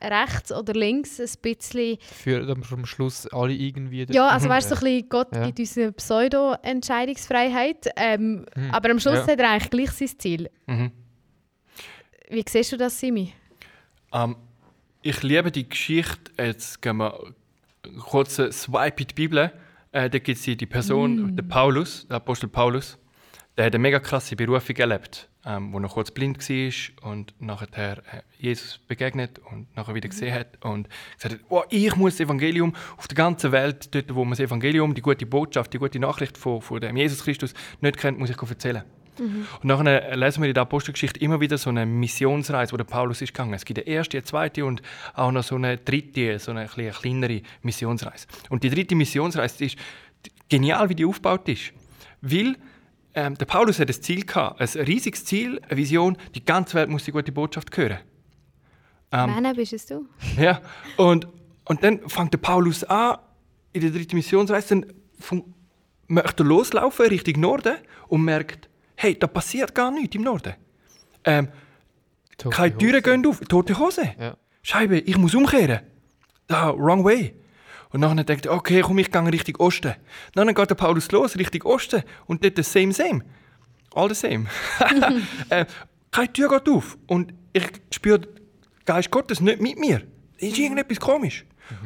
rechts 0.01 0.53
oder 0.53 0.75
links, 0.75 1.19
ein 1.19 1.29
bisschen 1.43 1.99
Für 2.01 2.47
dann 2.47 2.63
am 2.71 2.87
Schluss 2.87 3.27
alle 3.33 3.53
irgendwie... 3.53 4.07
ja, 4.11 4.29
also 4.29 4.49
weißt 4.49 4.71
du, 4.71 4.77
so 4.77 4.81
ein 4.87 4.93
bisschen, 4.93 5.09
Gott 5.09 5.35
Ja. 5.35 5.47
gibt 5.47 5.59
uns 5.59 5.77
eine 5.77 5.91
Pseudo-Entscheidungsfreiheit, 5.93 7.89
ähm, 7.97 8.47
Hm, 8.55 8.71
aber 8.71 8.91
am 8.91 9.01
Schluss 9.01 9.15
ja. 9.17 9.27
hat 9.27 9.41
er 9.41 9.51
eigentlich 9.51 9.71
gleich 9.71 9.91
sein 9.91 10.19
Ziel. 10.19 10.51
Mhm. 10.67 10.93
Wie 12.31 12.45
siehst 12.49 12.73
du 12.73 12.77
das, 12.77 12.99
Simi? 13.01 13.33
Ähm, 14.13 14.37
ich 15.03 15.23
liebe 15.23 15.51
die 15.51 15.69
Geschichte. 15.69 16.31
Jetzt 16.39 16.81
gehen 16.83 16.99
wir 16.99 17.35
kurz 18.01 18.39
einen 18.41 18.53
Swipe 18.53 19.03
in 19.03 19.09
die 19.09 19.15
Bibel. 19.15 19.53
Äh, 19.93 20.11
da 20.11 20.19
gibt 20.19 20.39
es 20.39 20.43
die 20.43 20.67
Person, 20.67 21.35
der 21.37 21.43
Paulus, 21.45 22.07
der 22.09 22.17
Apostel 22.17 22.49
Paulus. 22.49 22.99
Der 23.57 23.67
hat 23.67 23.75
eine 23.75 23.83
mega 23.83 23.99
krasse 23.99 24.37
Berufung 24.37 24.77
erlebt, 24.77 25.29
ähm, 25.45 25.73
wo 25.73 25.81
er 25.81 25.89
kurz 25.89 26.13
blind 26.13 26.39
war 26.39 27.11
und 27.11 27.35
nachher 27.41 27.99
äh, 27.99 28.23
Jesus 28.39 28.79
begegnet 28.79 29.41
und 29.51 29.75
nachher 29.75 29.97
wieder 29.97 30.09
gesehen 30.09 30.33
hat 30.33 30.65
und 30.65 30.89
gesagt 31.17 31.35
hat, 31.35 31.41
oh, 31.49 31.65
ich 31.69 31.97
muss 31.97 32.15
das 32.15 32.27
Evangelium 32.27 32.75
auf 32.97 33.09
der 33.09 33.17
ganzen 33.17 33.51
Welt, 33.51 33.93
dort 33.95 34.15
wo 34.15 34.25
man 34.25 34.31
das 34.31 34.41
Evangelium, 34.41 34.95
die 34.95 35.03
gute 35.03 35.27
Botschaft, 35.27 35.73
die 35.73 35.79
gute 35.79 35.99
Nachricht 35.99 36.39
von, 36.39 36.61
von 36.61 36.81
dem 36.81 36.97
Jesus 36.97 37.25
Christus 37.25 37.53
nicht 37.81 37.97
kennt, 37.97 38.19
muss 38.19 38.31
ich 38.31 38.41
erzählen. 38.41 38.85
Und 39.19 39.65
nachher 39.65 40.17
lesen 40.17 40.43
wir 40.43 40.49
in 40.49 40.55
der 40.55 40.63
Apostelgeschichte 40.63 41.21
immer 41.21 41.41
wieder 41.41 41.59
so 41.59 41.71
eine 41.71 41.87
Missionsreise, 41.87 42.73
wo 42.73 42.77
der 42.77 42.85
Paulus 42.85 43.23
ist 43.23 43.33
gegangen. 43.33 43.55
Es 43.55 43.65
gibt 43.65 43.79
eine 43.79 43.87
erste, 43.87 44.19
eine 44.19 44.25
zweite 44.25 44.65
und 44.65 44.83
auch 45.15 45.33
noch 45.33 45.43
so 45.43 45.55
eine 45.55 45.77
dritte, 45.77 46.39
so 46.39 46.51
eine, 46.51 46.61
ein 46.61 46.67
bisschen 46.67 46.93
kleinere 46.93 47.43
Missionsreise. 47.63 48.27
Und 48.51 48.63
die 48.63 48.71
dritte 48.71 48.95
Missionsreise 48.95 49.65
ist 49.65 49.77
genial, 50.49 50.89
wie 50.89 50.95
die 50.95 51.05
aufgebaut 51.05 51.49
ist. 51.49 51.73
Weil 52.21 52.57
ähm, 53.15 53.35
der 53.37 53.47
Paulus 53.47 53.79
hat 53.79 53.89
ein 53.89 54.03
Ziel 54.03 54.25
gehabt, 54.25 54.61
ein 54.61 54.85
riesiges 54.85 55.25
Ziel, 55.25 55.61
eine 55.69 55.77
Vision, 55.77 56.17
die 56.35 56.45
ganze 56.45 56.75
Welt 56.75 56.89
muss 56.89 57.05
die 57.05 57.13
gute 57.13 57.33
Botschaft 57.33 57.77
hören. 57.77 57.99
Ähm, 59.11 59.35
Männer 59.35 59.55
bist 59.55 59.73
es 59.73 59.87
du? 59.87 60.07
ja, 60.39 60.61
und, 60.97 61.27
und 61.65 61.83
dann 61.83 62.09
fängt 62.09 62.33
der 62.33 62.39
Paulus 62.39 62.85
an, 62.85 63.19
in 63.73 63.81
der 63.81 63.91
dritten 63.91 64.17
Missionsreise, 64.17 64.69
dann 64.69 64.87
möchte 66.09 66.43
er 66.43 66.47
loslaufen 66.47 67.07
Richtung 67.07 67.41
Norden 67.41 67.77
und 68.09 68.23
merkt, 68.23 68.69
hey, 68.99 69.17
da 69.19 69.29
passiert 69.29 69.75
gar 69.75 69.91
nichts 69.93 70.17
im 70.17 70.23
Norden. 70.23 70.55
Ähm, 71.25 71.49
keine 72.51 72.77
Türen 72.77 73.03
gehen 73.03 73.27
auf, 73.27 73.41
tote 73.41 73.79
Hose. 73.79 74.13
Ja. 74.19 74.37
Scheibe, 74.63 74.99
ich 74.99 75.17
muss 75.17 75.35
umkehren. 75.35 75.81
Da, 76.49 76.77
wrong 76.77 77.05
way. 77.05 77.35
Und 77.91 78.01
dann 78.01 78.17
denkt 78.17 78.47
er, 78.47 78.53
okay, 78.53 78.81
komm, 78.83 78.99
ich 78.99 79.11
gehe 79.11 79.33
Richtung 79.33 79.57
Osten. 79.57 79.95
Dann 80.35 80.53
geht 80.53 80.71
der 80.71 80.75
Paulus 80.75 81.11
los, 81.13 81.39
Richtung 81.39 81.63
Osten. 81.63 82.03
Und 82.27 82.45
dort 82.45 82.59
das 82.59 82.73
same, 82.73 82.93
same. 82.93 83.25
All 83.95 84.13
the 84.13 84.15
same. 84.15 84.47
äh, 85.49 85.65
keine 86.11 86.33
Tür 86.33 86.49
geht 86.49 86.69
auf. 86.69 86.99
Und 87.07 87.33
ich 87.53 87.67
spüre 87.93 88.21
den 88.21 88.41
Geist 88.85 89.11
Gottes 89.11 89.41
nicht 89.41 89.61
mit 89.61 89.79
mir. 89.79 90.03
Es 90.37 90.49
ist 90.49 90.59
irgendetwas 90.59 90.99
komisch. 90.99 91.45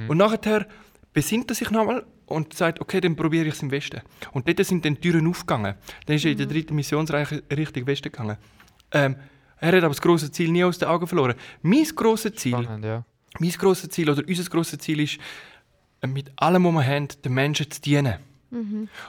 Und 0.09 0.16
nachher 0.16 0.66
besinnt 1.12 1.51
er 1.51 1.55
sich 1.55 1.70
nochmal 1.70 2.07
und 2.32 2.54
sagt, 2.54 2.80
okay, 2.80 3.00
dann 3.00 3.16
probiere 3.16 3.46
ich 3.46 3.54
es 3.54 3.62
im 3.62 3.70
Westen. 3.70 4.00
Und 4.32 4.48
dort 4.48 4.64
sind 4.66 4.84
dann 4.84 4.94
die 4.94 5.00
Türen 5.00 5.28
aufgegangen. 5.28 5.74
Dann 6.06 6.16
ist 6.16 6.24
er 6.24 6.32
in 6.32 6.38
der 6.38 6.46
dritten 6.46 6.74
Missionsreihe 6.74 7.42
Richtung 7.50 7.86
Westen 7.86 8.10
gegangen. 8.10 8.36
Ähm, 8.92 9.16
er 9.58 9.68
hat 9.68 9.84
aber 9.84 9.88
das 9.88 10.00
große 10.00 10.30
Ziel 10.32 10.50
nie 10.50 10.64
aus 10.64 10.78
den 10.78 10.88
Augen 10.88 11.06
verloren. 11.06 11.34
Mein 11.62 11.84
grosses 11.94 12.34
Ziel 12.34 12.52
Spannend, 12.52 12.84
ja. 12.84 13.04
mein 13.38 13.50
grosses 13.50 13.88
Ziel 13.90 14.10
oder 14.10 14.22
unser 14.26 14.50
grosses 14.50 14.78
Ziel 14.78 15.00
ist, 15.00 15.18
äh, 16.00 16.06
mit 16.06 16.32
allem, 16.36 16.64
was 16.64 16.72
wir 16.74 16.86
haben, 16.86 17.08
den 17.24 17.34
Menschen 17.34 17.70
zu 17.70 17.80
dienen. 17.80 18.16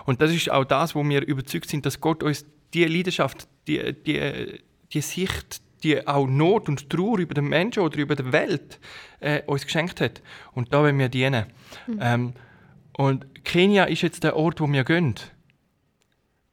Und 0.05 0.21
das 0.21 0.31
ist 0.31 0.49
auch 0.49 0.63
das, 0.63 0.95
wo 0.95 1.03
wir 1.03 1.21
überzeugt 1.27 1.69
sind, 1.69 1.85
dass 1.85 1.99
Gott 1.99 2.23
uns 2.23 2.45
die 2.73 2.85
Leidenschaft, 2.85 3.47
die, 3.67 3.93
die, 3.93 4.61
die 4.93 5.01
Sicht, 5.01 5.61
die 5.83 6.07
auch 6.07 6.27
Not 6.27 6.69
und 6.69 6.89
Trauer 6.89 7.19
über 7.19 7.33
den 7.33 7.49
Menschen 7.49 7.83
oder 7.83 7.97
über 7.97 8.15
die 8.15 8.31
Welt 8.31 8.79
äh, 9.19 9.41
uns 9.45 9.65
geschenkt 9.65 9.99
hat. 9.99 10.21
Und 10.53 10.73
da 10.73 10.81
wollen 10.81 10.97
wir 10.97 11.09
dienen. 11.09 11.47
Ähm, 11.99 12.33
und 12.97 13.43
Kenia 13.43 13.85
ist 13.85 14.01
jetzt 14.01 14.23
der 14.23 14.35
Ort, 14.35 14.59
wo 14.61 14.71
wir 14.71 14.83
gehen. 14.83 15.15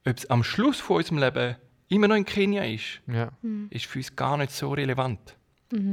Ob 0.07 0.17
es 0.17 0.29
am 0.31 0.43
Schluss 0.43 0.81
von 0.81 0.97
unserem 0.97 1.19
Leben 1.19 1.57
immer 1.89 2.09
noch 2.09 2.17
in 2.17 2.25
Kenia 2.25 2.65
ist, 2.65 3.01
ja. 3.07 3.31
ist 3.71 3.87
für 3.87 3.99
uns 3.99 4.17
gar 4.17 4.37
nicht 4.37 4.53
so 4.53 4.73
relevant. 4.73 5.37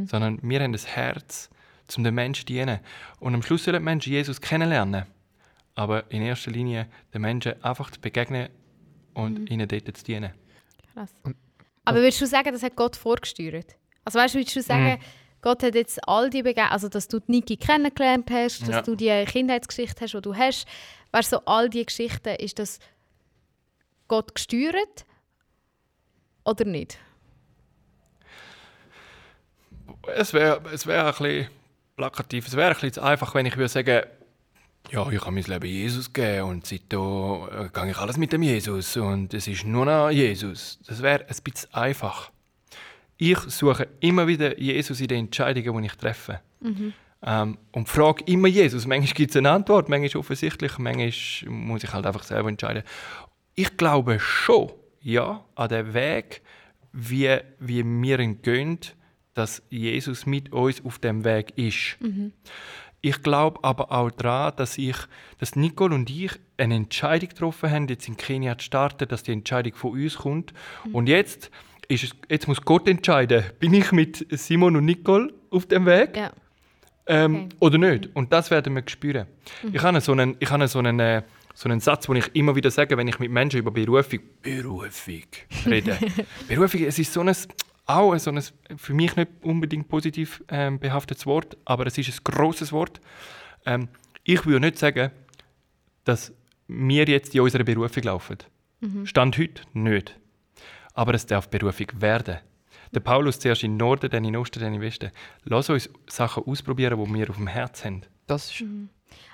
Sondern 0.07 0.39
wir 0.41 0.59
haben 0.61 0.71
das 0.71 0.87
Herz, 0.87 1.49
um 1.97 2.03
den 2.03 2.15
Menschen 2.15 2.41
zu 2.41 2.53
dienen. 2.53 2.79
Und 3.19 3.35
am 3.35 3.43
Schluss 3.43 3.63
sollen 3.63 3.77
die 3.77 3.83
Menschen 3.83 4.11
Jesus 4.11 4.41
kennenlernen. 4.41 5.05
Aber 5.75 6.09
in 6.11 6.21
erster 6.23 6.49
Linie 6.51 6.87
den 7.13 7.21
Menschen 7.21 7.61
einfach 7.63 7.91
zu 7.91 7.99
begegnen 7.99 8.49
und 9.13 9.49
ihnen 9.51 9.67
dort 9.67 9.95
zu 9.95 10.03
dienen. 10.03 10.31
Krass. 10.93 11.13
Aber 11.85 11.97
würdest 11.99 12.19
du 12.21 12.25
sagen, 12.25 12.51
das 12.51 12.63
hat 12.63 12.75
Gott 12.75 12.95
vorgesteuert? 12.95 13.75
Also 14.03 14.19
weißt 14.19 14.33
du, 14.33 14.39
würdest 14.39 14.55
du 14.55 14.73
Mhm. 14.73 14.97
Gott 15.41 15.63
hat 15.63 15.75
jetzt 15.75 15.99
all 16.07 16.29
die 16.29 16.41
Begegnungen, 16.41 16.71
also 16.71 16.89
dass 16.89 17.07
du 17.07 17.19
die 17.19 17.31
Niki 17.31 17.57
kennengelernt 17.57 18.29
hast, 18.31 18.61
dass 18.61 18.69
Ja. 18.69 18.81
du 18.81 18.95
die 18.95 19.25
Kindheitsgeschichte 19.25 20.01
hast, 20.05 20.13
die 20.13 20.21
du 20.21 20.35
hast, 20.35 20.67
weißt 21.11 21.31
du, 21.31 21.37
so 21.37 21.41
all 21.45 21.69
die 21.69 21.85
Geschichten, 21.85 22.35
ist 22.35 22.59
das 22.59 22.79
Gott 24.07 24.33
gesteuert 24.35 25.05
oder 26.43 26.65
nicht? 26.65 26.97
Es 30.15 30.33
wäre 30.33 30.61
es 30.73 30.85
wär 30.87 31.05
ein 31.05 31.11
bisschen 31.11 31.47
plakativ. 31.95 32.47
Es 32.47 32.55
wäre 32.55 32.69
ein 32.69 32.73
bisschen 32.73 32.93
zu 32.93 33.01
einfach, 33.03 33.35
wenn 33.35 33.45
ich 33.45 33.57
würde 33.57 33.69
sagen, 33.69 34.03
ja, 34.91 35.09
ich 35.11 35.19
habe 35.21 35.31
mein 35.31 35.43
Leben 35.43 35.65
Jesus 35.65 36.13
gegeben 36.13 36.43
und 36.43 36.65
seitdem 36.65 37.47
äh, 37.51 37.69
gehe 37.73 37.91
ich 37.91 37.97
alles 37.97 38.15
mit 38.17 38.31
dem 38.31 38.41
Jesus 38.41 38.95
und 38.95 39.33
es 39.33 39.47
ist 39.47 39.65
nur 39.65 39.85
noch 39.85 40.09
Jesus. 40.09 40.79
Das 40.87 41.01
wäre 41.01 41.25
ein 41.27 41.35
bisschen 41.43 41.73
einfach. 41.73 42.31
Ich 43.17 43.39
suche 43.39 43.87
immer 43.99 44.27
wieder 44.27 44.59
Jesus 44.59 45.01
in 45.01 45.07
den 45.07 45.25
Entscheidungen, 45.25 45.81
die 45.81 45.87
ich 45.87 45.95
treffe. 45.95 46.39
Ähm, 47.23 47.57
und 47.71 47.89
frage 47.89 48.23
immer 48.25 48.47
Jesus. 48.47 48.85
Manchmal 48.85 49.13
gibt 49.13 49.31
es 49.31 49.37
eine 49.37 49.51
Antwort, 49.51 49.89
manchmal 49.89 50.19
offensichtlich, 50.19 50.77
manchmal 50.77 51.11
muss 51.51 51.83
ich 51.83 51.91
halt 51.91 52.05
einfach 52.05 52.23
selber 52.23 52.49
entscheiden. 52.49 52.83
Ich 53.55 53.75
glaube 53.75 54.19
schon, 54.19 54.71
ja, 55.01 55.43
an 55.55 55.69
den 55.69 55.93
Weg, 55.95 56.41
wie, 56.93 57.37
wie 57.59 57.83
wir 57.83 58.19
ihn 58.19 58.41
gehen, 58.41 58.79
dass 59.33 59.63
Jesus 59.69 60.25
mit 60.25 60.51
uns 60.51 60.83
auf 60.85 60.99
dem 60.99 61.23
Weg 61.23 61.53
ist. 61.57 61.97
Ich 63.01 63.21
glaube 63.21 63.63
aber 63.63 63.91
auch 63.91 64.09
daran, 64.11 64.53
dass, 64.57 64.77
ich, 64.77 64.97
dass 65.37 65.55
Nicole 65.55 65.93
und 65.93 66.09
ich 66.09 66.31
eine 66.57 66.75
Entscheidung 66.75 67.29
getroffen 67.29 67.69
haben, 67.69 67.87
jetzt 67.87 68.07
in 68.07 68.17
Kenia 68.17 68.57
zu 68.57 68.65
starten, 68.65 69.07
dass 69.07 69.23
die 69.23 69.31
Entscheidung 69.31 69.75
von 69.75 69.91
uns 69.91 70.17
kommt. 70.17 70.53
Und 70.91 71.07
jetzt, 71.07 71.51
ist 71.87 72.15
jetzt 72.29 72.47
muss 72.47 72.61
Gott 72.61 72.87
entscheiden, 72.87 73.43
bin 73.59 73.73
ich 73.73 73.91
mit 73.91 74.25
Simon 74.31 74.75
und 74.75 74.85
Nicole 74.85 75.33
auf 75.51 75.65
dem 75.67 75.85
Weg 75.85 76.15
Ja. 76.17 76.31
ähm, 77.07 77.35
Okay. 77.35 77.49
oder 77.59 77.77
nicht? 77.77 78.09
Und 78.15 78.33
das 78.33 78.51
werden 78.51 78.75
wir 78.75 78.83
spüren. 78.87 79.27
Ich 79.71 79.81
habe 79.81 80.01
so 80.01 80.11
einen, 80.11 80.35
ich 80.39 80.49
habe 80.49 80.67
so 80.67 80.79
einen, 80.79 80.99
äh, 80.99 81.21
so 81.53 81.69
ein 81.69 81.79
Satz, 81.79 82.05
den 82.07 82.17
ich 82.17 82.35
immer 82.35 82.55
wieder 82.55 82.69
sage, 82.71 82.97
wenn 82.97 83.07
ich 83.07 83.19
mit 83.19 83.31
Menschen 83.31 83.59
über 83.59 83.71
Berufung, 83.71 84.19
Berufung 84.41 85.23
rede. 85.65 85.97
Berufung, 86.47 86.81
es 86.83 86.99
ist 86.99 87.13
so 87.13 87.21
ein, 87.21 87.33
auch 87.85 88.15
so 88.17 88.31
ein, 88.31 88.41
für 88.75 88.93
mich 88.93 89.15
nicht 89.15 89.29
unbedingt 89.41 89.87
positiv 89.87 90.43
ähm, 90.49 90.77
behaftetes 90.79 91.25
Wort, 91.25 91.57
aber 91.65 91.87
es 91.87 91.97
ist 91.97 92.09
ein 92.09 92.23
grosses 92.23 92.71
Wort. 92.73 92.99
Ähm, 93.65 93.87
ich 94.23 94.45
würde 94.45 94.59
nicht 94.65 94.77
sagen, 94.77 95.11
dass 96.03 96.33
wir 96.67 97.05
jetzt 97.05 97.33
in 97.33 97.41
unserer 97.41 97.63
Berufung 97.63 98.03
laufen. 98.03 98.37
Stand 99.05 99.37
heute 99.37 99.61
nicht. 99.73 100.19
Aber 100.97 101.13
es 101.13 101.25
darf 101.25 101.47
Berufung 101.49 101.87
werden. 101.99 102.37
Der 102.93 102.99
Paulus 103.01 103.39
zuerst 103.39 103.63
in 103.63 103.71
den 103.73 103.77
Norden, 103.77 104.09
dann 104.09 104.25
in 104.25 104.35
Osten, 104.35 104.59
dann 104.59 104.73
in 104.73 104.81
Westen. 104.81 105.11
Lass 105.43 105.69
uns 105.69 105.89
Sachen 106.07 106.43
ausprobieren, 106.45 106.97
die 107.03 107.13
wir 107.13 107.29
auf 107.29 107.35
dem 107.35 107.47
Herz 107.47 107.83
haben. 107.85 108.01
Das 108.25 108.51
ist, 108.51 108.61
Und 108.61 108.89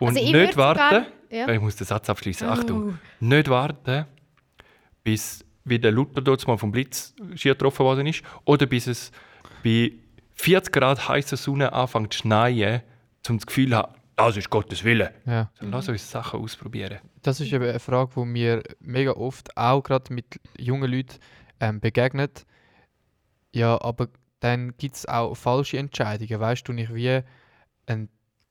Also 0.10 0.20
ich 0.20 0.26
nicht 0.26 0.34
würd 0.34 0.52
sogar- 0.54 0.76
warten, 0.78 1.06
ja. 1.30 1.48
ich 1.50 1.62
muss 1.62 1.76
den 1.76 1.88
Satz 1.88 2.10
abschließen. 2.10 2.48
Achtung, 2.48 3.00
nicht 3.20 3.50
warten, 3.50 4.06
bis 5.04 5.46
wie 5.66 5.80
der 5.80 5.92
Luther 5.92 6.22
dort 6.22 6.46
mal 6.48 6.58
vom 6.58 6.72
Blitz 6.72 7.14
schier 7.36 7.54
getroffen 7.54 7.86
worden 7.86 8.08
ist, 8.08 8.24
oder 8.46 8.66
bis 8.66 8.88
es 8.88 9.12
bei 9.64 9.94
40 10.36 10.74
Grad 10.74 11.08
heißer 11.08 11.38
Sonne 11.38 11.72
anfängt 11.72 12.12
zu 12.14 12.20
schneien, 12.20 12.82
um 13.30 13.38
das 13.38 13.46
Gefühl 13.48 13.70
zu 13.70 13.78
haben, 13.78 13.94
das 14.16 14.38
ist 14.38 14.50
Gottes 14.50 14.84
Wille. 14.84 15.14
ja. 15.26 15.50
Dann 15.60 15.72
lass 15.72 15.88
uns 15.90 16.10
Sachen 16.10 16.40
ausprobieren. 16.40 17.00
Das 17.22 17.40
ist 17.40 17.52
eben 17.54 17.64
eine 17.64 17.80
Frage, 17.80 18.12
die 18.16 18.26
mir 18.26 18.62
mega 18.80 19.12
oft 19.12 19.56
auch 19.58 19.82
gerade 19.82 20.14
mit 20.14 20.26
jungen 20.58 20.92
Leuten 20.92 21.16
ähm, 21.64 21.80
begegnet. 21.80 22.46
Ja, 23.54 23.82
aber 23.82 24.10
dann 24.42 24.76
gibt 24.78 24.96
es 24.96 25.06
auch 25.06 25.36
falsche 25.36 25.78
Entscheidungen. 25.78 26.40
Weißt 26.40 26.68
du, 26.68 26.74
ich 26.74 26.94
wie 26.94 27.22
ein 27.86 28.10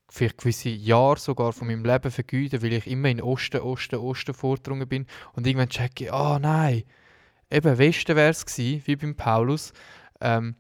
vielleicht 0.08 0.38
gewisse 0.38 0.68
Jahre 0.68 1.18
sogar 1.18 1.52
von 1.52 1.68
meinem 1.68 1.84
Leben 1.84 2.10
vergeuden, 2.10 2.62
weil 2.62 2.72
ich 2.74 2.86
immer 2.86 3.08
in 3.08 3.22
Osten, 3.22 3.60
Osten, 3.60 3.96
Osten 3.96 4.34
vorgedrungen 4.34 4.88
bin 4.88 5.06
und 5.32 5.46
irgendwann 5.46 5.70
checke 5.70 6.04
ich, 6.04 6.12
ah 6.12 6.38
nein, 6.38 6.84
eben 7.50 7.78
Westen 7.78 8.16
wäre 8.16 8.30
es 8.30 8.44
gewesen, 8.44 8.82
wie 8.84 8.96
beim 8.96 9.14
Paulus, 9.14 9.72
ähm, 10.20 10.54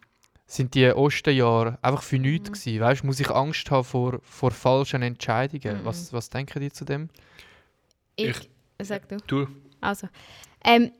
sind 0.46 0.74
die 0.74 0.90
Ostenjahre 0.90 1.78
einfach 1.82 2.02
für 2.02 2.18
nichts 2.18 2.48
Mhm. 2.48 2.54
gewesen. 2.54 2.80
Weißt, 2.80 3.04
muss 3.04 3.20
ich 3.20 3.30
Angst 3.30 3.70
haben 3.70 3.84
vor, 3.84 4.20
vor 4.22 4.50
falschen 4.50 5.02
Entscheidungen? 5.02 5.80
Mhm. 5.80 5.84
Was, 5.84 6.12
was 6.12 6.30
denken 6.30 6.60
die 6.60 6.72
zu 6.72 6.84
dem? 6.84 7.08
Ich, 8.16 8.50
sag 8.80 9.08
du. 9.08 9.16
Du, 9.26 9.46
Also, 9.80 10.08
ähm, 10.64 10.92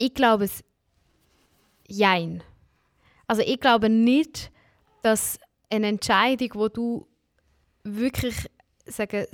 ich 0.00 0.14
glaube 0.14 0.44
es, 0.44 0.64
jein. 1.86 2.42
Also 3.26 3.42
ich 3.42 3.60
glaube 3.60 3.88
nicht, 3.88 4.50
dass 5.02 5.38
eine 5.70 5.88
Entscheidung, 5.88 6.50
wo 6.54 6.68
du 6.68 7.06
wirklich 7.84 8.34
sagen, 8.86 9.26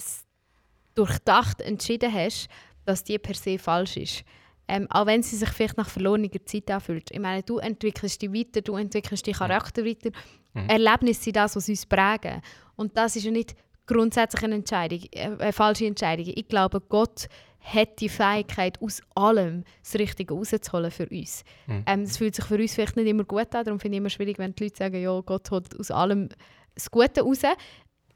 durchdacht 0.94 1.60
entschieden 1.60 2.12
hast, 2.12 2.48
dass 2.84 3.04
die 3.04 3.18
per 3.18 3.34
se 3.34 3.58
falsch 3.58 3.96
ist. 3.96 4.24
Ähm, 4.68 4.88
auch 4.90 5.06
wenn 5.06 5.22
sie 5.22 5.36
sich 5.36 5.48
vielleicht 5.50 5.76
nach 5.76 5.88
verlorener 5.88 6.28
Zeit 6.44 6.70
anfühlt. 6.70 7.10
Ich 7.12 7.20
meine, 7.20 7.42
du 7.44 7.58
entwickelst 7.58 8.20
dich 8.20 8.32
weiter, 8.32 8.60
du 8.60 8.76
entwickelst 8.76 9.26
deinen 9.26 9.34
Charakter 9.34 9.84
weiter. 9.84 10.10
Erlebnisse 10.54 11.22
sind 11.22 11.36
das, 11.36 11.54
was 11.54 11.68
uns 11.68 11.86
prägen. 11.86 12.40
Und 12.74 12.96
das 12.96 13.14
ist 13.14 13.24
ja 13.24 13.30
nicht 13.30 13.54
grundsätzlich 13.86 14.42
eine 14.42 14.56
Entscheidung, 14.56 15.00
äh, 15.12 15.30
eine 15.38 15.52
falsche 15.52 15.86
Entscheidung. 15.86 16.26
Ich 16.34 16.48
glaube, 16.48 16.80
Gott 16.80 17.28
hat 17.66 18.00
die 18.00 18.08
Fähigkeit, 18.08 18.80
aus 18.80 19.02
allem 19.14 19.64
das 19.82 19.96
Richtige 19.96 20.34
rauszuholen 20.34 20.90
für 20.90 21.08
uns. 21.08 21.42
Ähm, 21.86 22.04
das 22.04 22.16
fühlt 22.18 22.36
sich 22.36 22.44
für 22.44 22.56
uns 22.56 22.74
vielleicht 22.74 22.96
nicht 22.96 23.08
immer 23.08 23.24
gut 23.24 23.52
an, 23.54 23.64
darum 23.64 23.80
finde 23.80 23.96
ich 23.96 24.00
immer 24.00 24.10
schwierig, 24.10 24.38
wenn 24.38 24.54
die 24.54 24.64
Leute 24.64 24.76
sagen, 24.76 25.02
ja, 25.02 25.20
Gott 25.20 25.50
holt 25.50 25.78
aus 25.78 25.90
allem 25.90 26.28
das 26.74 26.90
Gute 26.90 27.22
raus. 27.22 27.42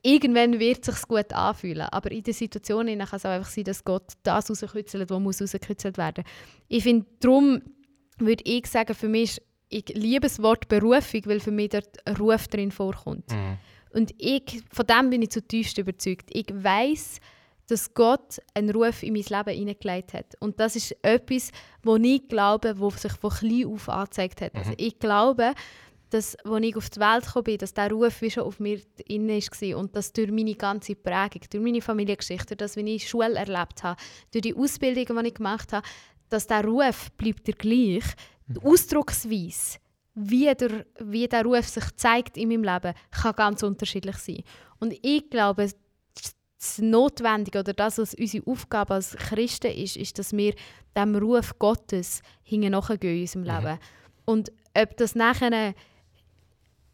Irgendwann 0.02 0.58
wird 0.60 0.88
es 0.88 0.94
sich 0.94 1.08
gut 1.08 1.32
anfühlen, 1.32 1.88
aber 1.90 2.10
in 2.12 2.22
der 2.22 2.32
Situation 2.32 2.86
kann 2.86 3.08
es 3.12 3.26
auch 3.26 3.30
einfach 3.30 3.50
sein, 3.50 3.64
dass 3.64 3.84
Gott 3.84 4.12
das 4.22 4.48
rauskützelt, 4.48 5.10
was 5.10 5.20
muss 5.20 5.42
rausgekützelt 5.42 5.98
werden. 5.98 6.24
Ich 6.68 6.84
finde, 6.84 7.06
darum 7.18 7.60
würde 8.18 8.44
ich 8.46 8.66
sagen, 8.66 8.94
für 8.94 9.08
mich 9.08 9.38
ist, 9.38 9.42
ich 9.68 9.88
liebe 9.94 10.26
das 10.26 10.42
Wort 10.42 10.68
Berufung, 10.68 11.22
weil 11.26 11.40
für 11.40 11.52
mich 11.52 11.70
dort 11.70 12.06
ein 12.06 12.16
Ruf 12.16 12.48
drin 12.48 12.70
vorkommt. 12.70 13.24
Und 13.92 14.14
ich, 14.18 14.62
von 14.72 14.86
dem 14.86 15.10
bin 15.10 15.22
ich 15.22 15.30
zutiefst 15.30 15.78
überzeugt. 15.78 16.28
Ich 16.32 16.46
weiß, 16.52 17.20
dass 17.70 17.94
Gott 17.94 18.40
einen 18.54 18.70
Ruf 18.70 19.02
in 19.02 19.12
mein 19.12 19.22
Leben 19.22 19.58
hineingelegt 19.58 20.12
hat. 20.12 20.34
Und 20.40 20.58
das 20.58 20.76
ist 20.76 20.96
etwas, 21.02 21.50
wo 21.82 21.96
ich 21.96 22.26
glaube, 22.28 22.78
wo 22.78 22.90
sich 22.90 23.12
von 23.12 23.30
klein 23.30 23.66
auf 23.66 23.88
angezeigt 23.88 24.40
hat. 24.40 24.54
Also 24.54 24.72
ich 24.76 24.98
glaube, 24.98 25.54
dass, 26.10 26.36
als 26.36 26.64
ich 26.64 26.76
auf 26.76 26.90
die 26.90 27.00
Welt 27.00 27.24
gekommen 27.24 27.44
bin, 27.44 27.58
dass 27.58 27.72
dieser 27.72 27.90
Ruf 27.90 28.20
wie 28.20 28.30
schon 28.30 28.42
auf 28.42 28.58
mir 28.58 28.80
innen 29.06 29.28
war 29.28 29.78
und 29.78 29.94
dass 29.94 30.12
durch 30.12 30.30
meine 30.30 30.54
ganze 30.54 30.96
Prägung, 30.96 31.42
durch 31.50 31.62
meine 31.62 31.80
Familiengeschichte, 31.80 32.56
durch 32.56 32.58
das, 32.58 32.76
wie 32.76 32.94
ich 32.94 33.08
Schule 33.08 33.34
erlebt 33.34 33.82
habe, 33.82 34.00
durch 34.32 34.42
die 34.42 34.54
Ausbildung, 34.54 35.22
die 35.22 35.28
ich 35.28 35.34
gemacht 35.34 35.72
habe, 35.72 35.86
dass 36.28 36.46
der 36.46 36.64
Ruf 36.64 37.10
bleibt 37.12 37.46
der 37.46 37.54
gleich. 37.54 38.04
Die 38.48 38.60
Ausdrucksweise, 38.60 39.78
wie 40.14 40.52
der, 40.52 40.84
wie 40.98 41.28
der 41.28 41.44
Ruf 41.44 41.68
sich 41.68 41.84
zeigt 41.96 42.36
in 42.36 42.48
meinem 42.48 42.64
Leben, 42.64 42.94
kann 43.10 43.34
ganz 43.36 43.62
unterschiedlich 43.62 44.16
sein. 44.16 44.42
Und 44.80 44.92
ich 45.02 45.30
glaube, 45.30 45.70
das 46.60 46.78
Notwendige 46.78 47.60
oder 47.60 47.72
das, 47.72 47.98
was 47.98 48.14
unsere 48.14 48.46
Aufgabe 48.46 48.94
als 48.94 49.16
Christen 49.16 49.72
ist, 49.72 49.96
ist, 49.96 50.18
dass 50.18 50.36
wir 50.36 50.54
dem 50.94 51.16
Ruf 51.16 51.58
Gottes 51.58 52.22
nachgehen 52.50 52.74
in 52.74 52.74
unserem 52.74 53.44
Leben. 53.44 53.78
Und 54.26 54.52
ob 54.76 54.96
das 54.98 55.14
nachher 55.14 55.52
ein 55.52 55.74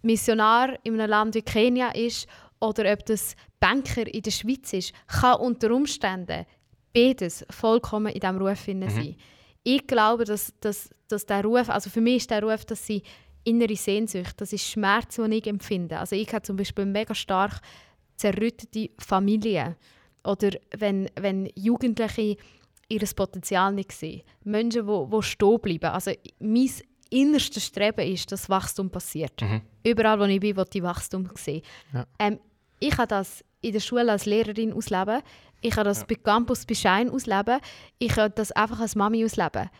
Missionar 0.02 0.78
in 0.84 0.98
einem 1.00 1.10
Land 1.10 1.34
wie 1.34 1.42
Kenia 1.42 1.88
ist 1.90 2.28
oder 2.60 2.92
ob 2.92 3.04
das 3.06 3.34
Banker 3.58 4.06
in 4.06 4.22
der 4.22 4.30
Schweiz 4.30 4.72
ist, 4.72 4.92
kann 5.08 5.40
unter 5.40 5.72
Umständen 5.72 6.46
beides 6.94 7.44
vollkommen 7.50 8.12
in 8.12 8.20
diesem 8.20 8.38
Ruf 8.38 8.68
mhm. 8.68 8.88
sein. 8.88 9.16
Ich 9.64 9.86
glaube, 9.88 10.24
dass, 10.24 10.54
dass, 10.60 10.90
dass 11.08 11.26
der 11.26 11.42
Ruf, 11.44 11.68
also 11.68 11.90
für 11.90 12.00
mich 12.00 12.18
ist 12.18 12.30
der 12.30 12.42
Ruf, 12.42 12.64
dass 12.64 12.86
sie 12.86 13.02
innere 13.42 13.76
Sehnsucht, 13.76 14.40
das 14.40 14.52
ist 14.52 14.64
Schmerz, 14.64 15.16
den 15.16 15.32
ich 15.32 15.46
empfinde. 15.46 15.98
Also 15.98 16.14
ich 16.14 16.32
habe 16.32 16.42
zum 16.42 16.56
Beispiel 16.56 16.84
mega 16.84 17.14
stark 17.14 17.60
zerrüttete 18.16 18.90
Familien 18.98 19.76
oder 20.24 20.50
wenn, 20.76 21.08
wenn 21.16 21.50
Jugendliche 21.54 22.36
ihr 22.88 23.00
Potenzial 23.14 23.72
nicht 23.72 23.92
sehen. 23.92 24.22
Menschen, 24.44 24.86
die, 24.86 25.10
die 25.10 25.22
stehen 25.22 25.60
bleiben. 25.60 25.86
Also 25.86 26.12
mein 26.38 26.70
innerstes 27.10 27.66
Streben 27.66 28.06
ist, 28.12 28.30
dass 28.32 28.48
Wachstum 28.48 28.90
passiert. 28.90 29.40
Überall, 29.84 30.18
wo 30.18 30.24
ich 30.24 30.40
bin, 30.40 30.56
will 30.56 30.64
ich 30.72 30.82
Wachstum 30.82 31.28
sehen. 31.34 31.62
Ja. 31.92 32.06
Ähm, 32.18 32.38
ich 32.78 32.96
habe 32.96 33.08
das 33.08 33.44
in 33.60 33.72
der 33.72 33.80
Schule 33.80 34.10
als 34.10 34.26
Lehrerin 34.26 34.72
ausleben. 34.72 35.22
Ich 35.60 35.74
habe 35.74 35.84
das 35.84 36.06
bei 36.06 36.14
Campus 36.14 36.66
bei 36.66 36.74
Schein 36.74 37.10
ausleben. 37.10 37.60
Ich 37.98 38.16
habe 38.16 38.30
das 38.30 38.52
einfach 38.52 38.80
als 38.80 38.94
Mami 38.94 39.24
ausleben. 39.24 39.70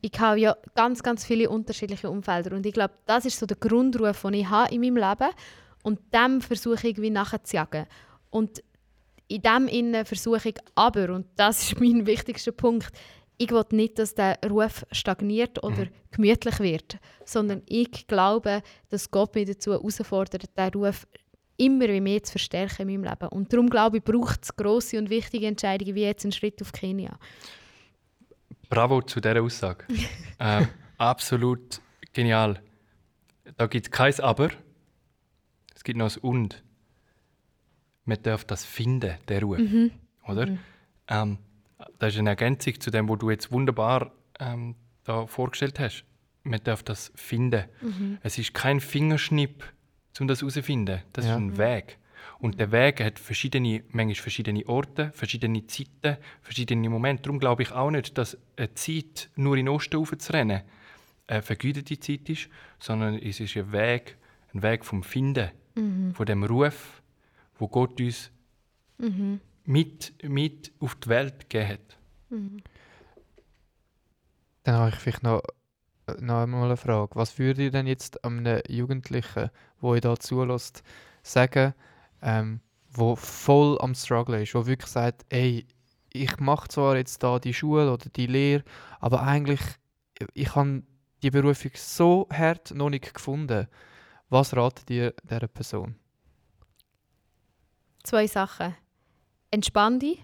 Ich 0.00 0.18
habe 0.20 0.38
ja 0.38 0.56
ganz, 0.74 1.02
ganz 1.02 1.24
viele 1.24 1.50
unterschiedliche 1.50 2.08
Umfelder. 2.10 2.54
Und 2.54 2.64
ich 2.66 2.72
glaube, 2.72 2.94
das 3.06 3.24
ist 3.24 3.38
so 3.38 3.46
der 3.46 3.56
Grundruf, 3.56 4.22
den 4.22 4.34
ich 4.34 4.48
habe 4.48 4.72
in 4.74 4.80
meinem 4.80 4.96
Leben. 4.96 5.30
Und 5.84 6.00
dem 6.12 6.40
versuche 6.40 6.76
ich 6.78 6.84
irgendwie 6.84 7.10
nachzujagen. 7.10 7.86
Und 8.30 8.64
in 9.28 9.42
dem 9.42 9.68
Innen 9.68 10.04
versuche 10.04 10.48
ich 10.48 10.56
aber, 10.74 11.14
und 11.14 11.26
das 11.36 11.62
ist 11.62 11.80
mein 11.80 12.06
wichtigster 12.06 12.52
Punkt, 12.52 12.90
ich 13.36 13.50
will 13.50 13.64
nicht, 13.70 13.98
dass 13.98 14.14
der 14.14 14.38
Ruf 14.48 14.84
stagniert 14.92 15.62
oder 15.62 15.86
gemütlich 16.10 16.60
wird, 16.60 16.98
sondern 17.24 17.62
ich 17.66 18.06
glaube, 18.06 18.62
dass 18.88 19.10
Gott 19.10 19.34
mich 19.34 19.46
dazu 19.46 19.72
herausfordert, 19.72 20.44
den 20.56 20.68
Ruf 20.70 21.06
immer 21.56 21.88
wie 21.88 22.00
mehr 22.00 22.22
zu 22.22 22.32
verstärken 22.32 22.88
in 22.88 23.00
meinem 23.00 23.10
Leben. 23.10 23.28
Und 23.28 23.52
darum 23.52 23.68
glaube 23.68 23.98
ich, 23.98 24.04
braucht 24.04 24.44
es 24.44 24.56
grosse 24.56 24.98
und 24.98 25.10
wichtige 25.10 25.46
Entscheidungen, 25.46 25.94
wie 25.94 26.02
jetzt 26.02 26.24
ein 26.24 26.32
Schritt 26.32 26.60
auf 26.62 26.72
Kenia. 26.72 27.18
Bravo 28.68 29.02
zu 29.02 29.20
dieser 29.20 29.42
Aussage. 29.42 29.84
ähm, 30.40 30.68
absolut 30.96 31.80
genial. 32.12 32.60
Da 33.56 33.66
gibt 33.66 33.86
es 33.86 33.90
kein 33.90 34.18
Aber. 34.20 34.50
Es 35.84 35.86
gibt 35.86 35.98
noch 35.98 36.16
ein 36.16 36.22
Und. 36.22 36.64
Man 38.06 38.22
darf 38.22 38.46
das 38.46 38.64
finden, 38.64 39.18
der 39.28 39.42
Ruf. 39.42 39.58
Oder? 40.26 40.56
Ähm, 41.08 41.36
das 41.98 42.14
ist 42.14 42.20
eine 42.20 42.30
Ergänzung 42.30 42.80
zu 42.80 42.90
dem, 42.90 43.06
was 43.06 43.18
du 43.18 43.28
jetzt 43.28 43.52
wunderbar 43.52 44.10
ähm, 44.40 44.76
da 45.04 45.26
vorgestellt 45.26 45.78
hast. 45.78 46.06
Man 46.42 46.58
darf 46.64 46.84
das 46.84 47.12
finden. 47.16 47.64
Es 48.22 48.38
ist 48.38 48.54
kein 48.54 48.80
Fingerschnipp, 48.80 49.62
um 50.20 50.26
das 50.26 50.40
herauszufinden. 50.40 51.02
Das 51.12 51.26
Ja. 51.26 51.32
ist 51.34 51.36
ein 51.42 51.58
Weg. 51.58 51.98
Und 52.38 52.58
der 52.58 52.72
Weg 52.72 53.04
hat 53.04 53.18
verschiedene, 53.18 53.84
manchmal 53.90 54.14
verschiedene 54.14 54.66
Orte, 54.66 55.12
verschiedene 55.12 55.66
Zeiten, 55.66 56.16
verschiedene 56.40 56.88
Momente. 56.88 57.24
Darum 57.24 57.38
glaube 57.38 57.62
ich 57.62 57.72
auch 57.72 57.90
nicht, 57.90 58.16
dass 58.16 58.38
eine 58.56 58.72
Zeit 58.72 59.28
nur 59.36 59.58
in 59.58 59.66
den 59.66 59.74
Osten 59.74 59.96
raufzurennen 59.96 60.62
eine 61.26 61.42
vergütete 61.42 62.00
Zeit 62.00 62.26
ist, 62.30 62.48
sondern 62.78 63.18
es 63.18 63.38
ist 63.38 63.54
ein 63.58 63.70
Weg, 63.72 64.16
ein 64.54 64.62
Weg 64.62 64.86
vom 64.86 65.02
Finden, 65.02 65.50
von 66.14 66.26
dem 66.26 66.44
Ruf, 66.44 67.02
wo 67.58 67.68
Gott 67.68 68.00
uns 68.00 68.30
mit, 69.64 70.12
mit 70.22 70.72
auf 70.80 70.94
die 70.96 71.08
Welt 71.08 71.40
gegeben 71.48 71.68
hat. 71.68 71.98
Dann 74.62 74.74
habe 74.76 74.88
ich 74.90 74.96
vielleicht 74.96 75.22
noch, 75.22 75.42
noch 76.20 76.42
einmal 76.42 76.64
eine 76.66 76.76
Frage. 76.76 77.16
Was 77.16 77.38
würdet 77.38 77.58
ihr 77.64 77.70
denn 77.70 77.86
jetzt 77.86 78.24
einem 78.24 78.60
Jugendlichen, 78.68 79.50
wo 79.80 79.94
ihr 79.94 80.00
da 80.00 80.16
zulässt, 80.18 80.82
sagen, 81.22 81.74
ähm, 82.22 82.60
wo 82.90 83.16
voll 83.16 83.78
am 83.80 83.94
Struggle 83.94 84.42
ist, 84.42 84.54
wo 84.54 84.66
wirklich 84.66 84.90
sagt, 84.90 85.26
ey, 85.28 85.66
ich 86.12 86.38
mache 86.38 86.68
zwar 86.68 86.96
jetzt 86.96 87.22
da 87.22 87.38
die 87.38 87.52
Schule 87.52 87.92
oder 87.92 88.08
die 88.08 88.26
Lehre, 88.26 88.64
aber 89.00 89.22
eigentlich, 89.22 89.60
ich 90.32 90.54
habe 90.54 90.82
die 91.22 91.30
Berufung 91.30 91.72
so 91.74 92.28
hart 92.32 92.70
noch 92.72 92.90
nicht 92.90 93.12
gefunden. 93.12 93.66
Was 94.28 94.56
ratet 94.56 94.90
ihr 94.90 95.14
dieser 95.28 95.48
Person? 95.48 95.94
Zwei 98.02 98.26
Sachen. 98.26 98.74
Entspann 99.50 99.98
dich, 100.00 100.18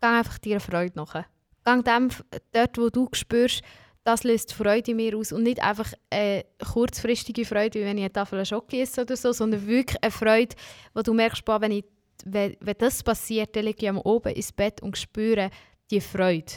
geh 0.00 0.06
einfach 0.06 0.38
dir 0.38 0.60
Freude 0.60 0.96
nach. 0.96 1.24
Geh 1.64 1.82
dem, 1.82 2.08
dort, 2.52 2.78
wo 2.78 2.90
du 2.90 3.08
spürst, 3.12 3.62
das 4.04 4.22
löst 4.22 4.52
Freude 4.52 4.90
in 4.90 4.98
mir 4.98 5.16
aus. 5.16 5.32
Und 5.32 5.44
nicht 5.44 5.62
einfach 5.62 5.92
eine 6.10 6.44
kurzfristige 6.62 7.44
Freude, 7.44 7.80
wie 7.80 7.84
wenn 7.84 7.96
ich 7.96 8.04
eine 8.04 8.12
Tafel 8.12 8.44
Schoki 8.44 8.82
esse 8.82 9.02
oder 9.02 9.16
so, 9.16 9.32
sondern 9.32 9.66
wirklich 9.66 10.02
eine 10.02 10.10
Freude, 10.10 10.54
wo 10.92 11.00
du 11.00 11.14
merkst, 11.14 11.44
boah, 11.44 11.60
wenn, 11.60 11.72
ich, 11.72 11.84
wenn, 12.24 12.56
wenn 12.60 12.76
das 12.78 13.02
passiert, 13.02 13.56
dann 13.56 13.64
liege 13.64 13.86
ich 13.86 14.04
oben 14.04 14.34
ins 14.34 14.52
Bett 14.52 14.82
und 14.82 14.98
spüre 14.98 15.50
die 15.90 16.02
Freude. 16.02 16.52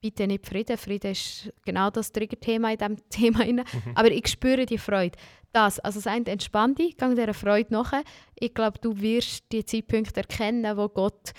Bitte 0.00 0.26
nicht 0.26 0.46
Frieden. 0.46 0.76
Frieden 0.76 1.10
ist 1.10 1.52
genau 1.64 1.90
das 1.90 2.12
Triggerthema 2.12 2.70
in 2.70 2.78
diesem 2.78 2.96
Thema. 3.10 3.40
rein. 3.40 3.64
Aber 3.94 4.10
ich 4.10 4.28
spüre 4.28 4.64
die 4.64 4.78
Freude. 4.78 5.18
Das, 5.52 5.80
also 5.80 5.98
das 5.98 6.06
eine, 6.06 6.26
entspann 6.26 6.74
dich, 6.74 6.96
geh 6.96 7.08
dieser 7.14 7.34
Freude 7.34 7.72
nach. 7.72 7.92
Ich 8.38 8.54
glaube, 8.54 8.78
du 8.80 9.00
wirst 9.00 9.44
die 9.50 9.64
Zeitpunkte 9.64 10.20
erkennen, 10.20 10.76
wo 10.76 10.88
Gott 10.88 11.32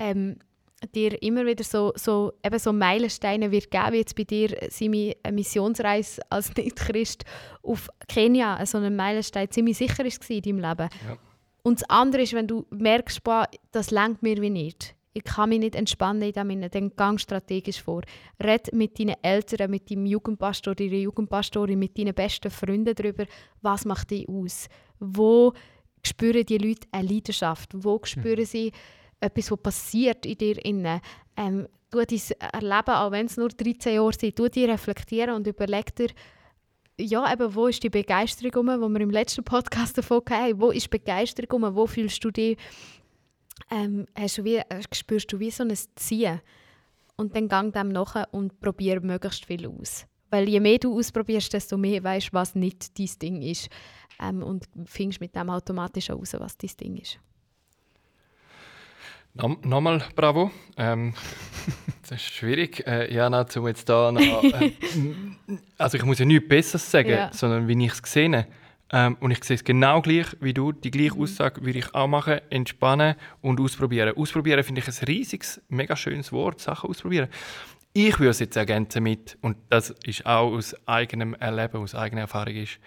ähm, 0.00 0.36
dir 0.94 1.22
immer 1.22 1.46
wieder 1.46 1.64
so, 1.64 1.92
so, 1.94 2.32
eben 2.44 2.58
so 2.58 2.72
Meilensteine 2.72 3.50
wird 3.50 3.70
geben, 3.70 3.92
wie 3.92 3.98
jetzt 3.98 4.16
bei 4.16 4.24
dir 4.24 4.56
seine 4.68 5.14
Missionsreise 5.30 6.20
als 6.28 6.54
Nicht-Christ 6.56 7.24
auf 7.62 7.88
Kenia, 8.08 8.64
so 8.66 8.78
ein 8.78 8.96
Meilenstein 8.96 9.50
ziemlich 9.50 9.78
sicher 9.78 10.04
war 10.04 10.30
in 10.30 10.42
deinem 10.42 10.58
Leben. 10.58 10.88
Ja. 11.08 11.16
Und 11.62 11.80
das 11.80 11.88
andere 11.88 12.22
ist, 12.22 12.32
wenn 12.32 12.48
du 12.48 12.66
merkst, 12.70 13.22
boah, 13.22 13.48
das 13.70 13.90
lenkt 13.90 14.22
mir 14.22 14.40
wie 14.42 14.50
nicht. 14.50 14.96
Ich 15.14 15.24
kann 15.24 15.50
mich 15.50 15.58
nicht 15.58 15.74
entspannen 15.74 16.22
in 16.22 16.32
dem 16.32 16.48
Sinne, 16.48 16.70
dann 16.70 16.96
gang 16.96 17.20
strategisch 17.20 17.82
vor. 17.82 18.02
Red 18.42 18.72
mit 18.72 18.98
deinen 18.98 19.16
Eltern, 19.22 19.70
mit 19.70 19.90
deinem 19.90 20.06
Jugendpastor, 20.06 20.74
deiner 20.74 20.94
Jugendpastorin, 20.94 21.78
mit 21.78 21.98
deinen 21.98 22.14
besten 22.14 22.50
Freunden 22.50 22.94
darüber, 22.94 23.26
was 23.60 23.84
macht 23.84 24.10
dich 24.10 24.28
aus. 24.28 24.68
Wo 24.98 25.52
spüren 26.02 26.46
die 26.46 26.58
Leute 26.58 26.88
eine 26.92 27.08
Leidenschaft? 27.08 27.70
Wo 27.74 28.00
spüren 28.04 28.46
sie 28.46 28.72
etwas, 29.20 29.50
was 29.50 29.60
passiert 29.60 30.24
in 30.24 30.38
dir 30.38 30.64
innen? 30.64 31.00
Ähm, 31.36 31.68
du 31.90 32.04
dein 32.04 32.20
Erleben, 32.52 32.94
auch 32.94 33.10
wenn 33.10 33.26
es 33.26 33.36
nur 33.36 33.50
13 33.50 33.94
Jahre 33.94 34.12
sind, 34.12 34.38
du 34.38 34.48
dir 34.48 34.68
reflektieren 34.68 35.34
und 35.34 35.46
überleg 35.46 35.94
dir, 35.94 36.08
ja, 36.98 37.32
eben, 37.32 37.54
wo 37.54 37.66
ist 37.66 37.82
die 37.82 37.90
Begeisterung 37.90 38.66
wo 38.66 38.88
wir 38.88 39.00
im 39.00 39.10
letzten 39.10 39.44
Podcast 39.44 39.96
davon 39.96 40.22
hatten, 40.30 40.60
wo 40.60 40.70
ist 40.70 40.90
Begeisterung 40.90 41.74
wo 41.74 41.86
fühlst 41.86 42.22
du 42.24 42.30
dich, 42.30 42.56
ähm, 43.72 44.06
hast 44.14 44.38
du 44.38 44.44
wie, 44.44 44.56
äh, 44.56 44.82
spürst 44.92 45.32
du 45.32 45.38
wie 45.40 45.50
so 45.50 45.64
ein 45.64 45.72
Ziehen. 45.96 46.40
Und 47.16 47.34
dann 47.36 47.48
gang 47.48 47.72
dem 47.72 47.88
nach 47.90 48.16
und 48.32 48.60
probier 48.60 49.00
möglichst 49.00 49.44
viel 49.46 49.66
aus. 49.66 50.06
Weil 50.30 50.48
je 50.48 50.60
mehr 50.60 50.78
du 50.78 50.98
ausprobierst, 50.98 51.52
desto 51.52 51.76
mehr 51.76 52.02
weißt 52.02 52.28
du, 52.28 52.32
was 52.32 52.54
nicht 52.54 52.98
dein 52.98 53.08
Ding 53.20 53.42
ist. 53.42 53.68
Ähm, 54.20 54.42
und 54.42 54.66
findest 54.86 55.20
mit 55.20 55.34
dem 55.34 55.50
automatisch 55.50 56.10
auch 56.10 56.18
raus, 56.18 56.34
was 56.38 56.56
dein 56.56 56.70
Ding 56.80 56.96
ist. 56.96 57.18
No, 59.34 59.56
nochmal 59.62 60.02
bravo. 60.14 60.50
Ähm, 60.76 61.14
das 62.02 62.12
ist 62.12 62.22
schwierig, 62.34 62.86
äh, 62.86 63.12
Jana, 63.12 63.46
um 63.56 63.66
jetzt 63.66 63.88
da 63.88 64.12
noch, 64.12 64.20
äh, 64.20 64.72
Also 65.78 65.96
ich 65.96 66.04
muss 66.04 66.18
ja 66.18 66.26
nichts 66.26 66.48
Besseres 66.48 66.90
sagen, 66.90 67.10
Ja. 67.10 67.30
sondern 67.32 67.66
wie 67.66 67.84
ich 67.86 67.92
es 67.92 68.12
sehe. 68.12 68.46
Ähm, 68.94 69.16
und 69.20 69.30
ich 69.30 69.42
sehe 69.42 69.54
es 69.56 69.64
genau 69.64 70.02
gleich 70.02 70.26
wie 70.40 70.52
du. 70.52 70.70
Die 70.72 70.90
gleiche 70.90 71.14
Aussage 71.18 71.64
würde 71.64 71.78
ich 71.78 71.94
auch 71.94 72.08
machen. 72.08 72.40
Entspannen 72.50 73.14
und 73.40 73.58
ausprobieren. 73.60 74.14
Ausprobieren 74.16 74.62
finde 74.62 74.82
ich 74.82 74.88
ein 74.88 75.04
riesiges, 75.06 75.62
mega 75.68 75.96
schönes 75.96 76.30
Wort, 76.30 76.60
Sachen 76.60 76.90
ausprobieren. 76.90 77.28
Ich 77.94 78.18
würde 78.18 78.30
es 78.30 78.38
jetzt 78.38 78.56
ergänzen 78.56 79.02
mit, 79.02 79.36
und 79.40 79.56
das 79.68 79.90
ist 80.04 80.24
auch 80.24 80.52
aus 80.52 80.74
eigenem 80.86 81.34
Erleben, 81.34 81.78
aus 81.82 81.94
eigener 81.94 82.22
Erfahrung, 82.22 82.54
ist, 82.54 82.78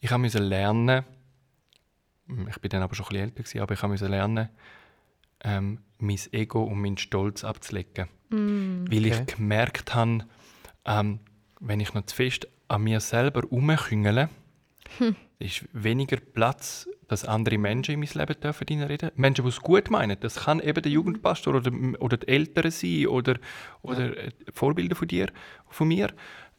ich 0.00 0.10
musste 0.16 0.38
lernen, 0.40 1.04
ich 2.50 2.58
bin 2.60 2.68
dann 2.70 2.82
aber 2.82 2.94
schon 2.94 3.06
ein 3.06 3.10
bisschen 3.10 3.22
älter, 3.22 3.42
gewesen, 3.42 3.60
aber 3.60 3.74
ich 3.74 3.82
musste 3.82 4.08
lernen, 4.08 4.48
ähm, 5.42 5.78
mein 5.98 6.18
Ego 6.32 6.64
und 6.64 6.80
meinen 6.80 6.98
Stolz 6.98 7.44
abzulegen. 7.44 8.08
Weil 8.28 9.06
Okay. 9.06 9.22
ich 9.26 9.36
gemerkt 9.36 9.94
habe, 9.94 10.26
ähm, 10.84 11.20
wenn 11.60 11.80
ich 11.80 11.94
noch 11.94 12.04
zu 12.04 12.16
fest 12.16 12.46
an 12.68 12.82
mir 12.82 13.00
selber 13.00 13.40
herumküngele, 13.42 14.28
ist 15.38 15.64
weniger 15.72 16.16
Platz, 16.16 16.88
dass 17.08 17.24
andere 17.24 17.58
Menschen 17.58 17.94
in 17.94 18.00
mein 18.00 18.08
Leben 18.12 18.40
dürfen 18.40 18.66
reinreden. 18.68 19.10
Menschen, 19.16 19.44
die 19.44 19.50
es 19.50 19.60
gut 19.60 19.90
meinen. 19.90 20.18
Das 20.20 20.36
kann 20.36 20.60
eben 20.60 20.82
der 20.82 20.90
Jugendpastor 20.90 21.54
oder, 21.54 21.72
oder 22.00 22.16
die 22.16 22.28
Eltern 22.28 22.70
sein 22.70 23.06
oder, 23.06 23.36
oder 23.82 24.16
äh, 24.16 24.30
Vorbilder 24.52 24.96
von 24.96 25.08
dir, 25.08 25.28
von 25.68 25.88
mir. 25.88 26.12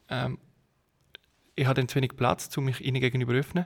Ähm, 0.09 0.37
ich 1.55 1.65
habe 1.65 1.75
dann 1.75 1.87
zu 1.87 1.95
wenig 1.95 2.15
Platz, 2.15 2.55
um 2.55 2.65
mich 2.65 2.81
ihnen 2.81 3.01
gegenüber 3.01 3.33
zu 3.33 3.39
öffnen. 3.39 3.65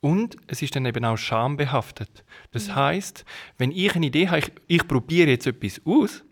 Und 0.00 0.36
es 0.48 0.60
ist 0.60 0.76
dann 0.76 0.84
eben 0.84 1.04
auch 1.04 1.16
schambehaftet. 1.16 2.24
Das 2.50 2.74
heißt, 2.74 3.24
wenn 3.56 3.70
ich 3.70 3.94
eine 3.94 4.06
Idee 4.06 4.28
habe, 4.28 4.40
ich, 4.40 4.52
ich 4.66 4.88
probiere 4.88 5.30
jetzt 5.30 5.46
etwas 5.46 5.80
aus 5.84 6.24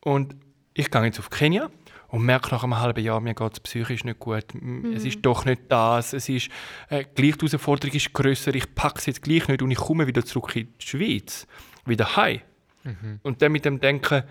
und 0.00 0.34
ich 0.72 0.90
gehe 0.90 1.04
jetzt 1.04 1.18
auf 1.20 1.30
Kenia 1.30 1.70
und 2.14 2.24
merke 2.24 2.50
nach 2.50 2.62
einem 2.62 2.78
halben 2.78 3.02
Jahr, 3.04 3.20
mir 3.20 3.34
geht 3.34 3.52
es 3.54 3.60
psychisch 3.60 4.04
nicht 4.04 4.18
gut. 4.18 4.54
M- 4.54 4.92
Es 4.94 5.04
ist 5.04 5.20
doch 5.22 5.44
nicht 5.44 5.62
das. 5.68 6.12
Es 6.12 6.28
ist, 6.28 6.48
äh, 6.88 7.04
gleich 7.14 7.36
die 7.36 7.46
Herausforderung 7.46 7.94
ist 7.94 8.12
grösser. 8.12 8.54
Ich 8.54 8.74
packe 8.74 8.98
es 8.98 9.06
jetzt 9.06 9.22
gleich 9.22 9.48
nicht 9.48 9.62
und 9.62 9.70
ich 9.70 9.78
komme 9.78 10.06
wieder 10.06 10.24
zurück 10.24 10.54
in 10.56 10.68
die 10.80 10.86
Schweiz. 10.86 11.46
Wieder 11.84 12.16
heim. 12.16 12.40
Und 13.22 13.40
dann 13.42 13.52
mit 13.52 13.64
dem 13.64 13.80
Denken, 13.80 14.22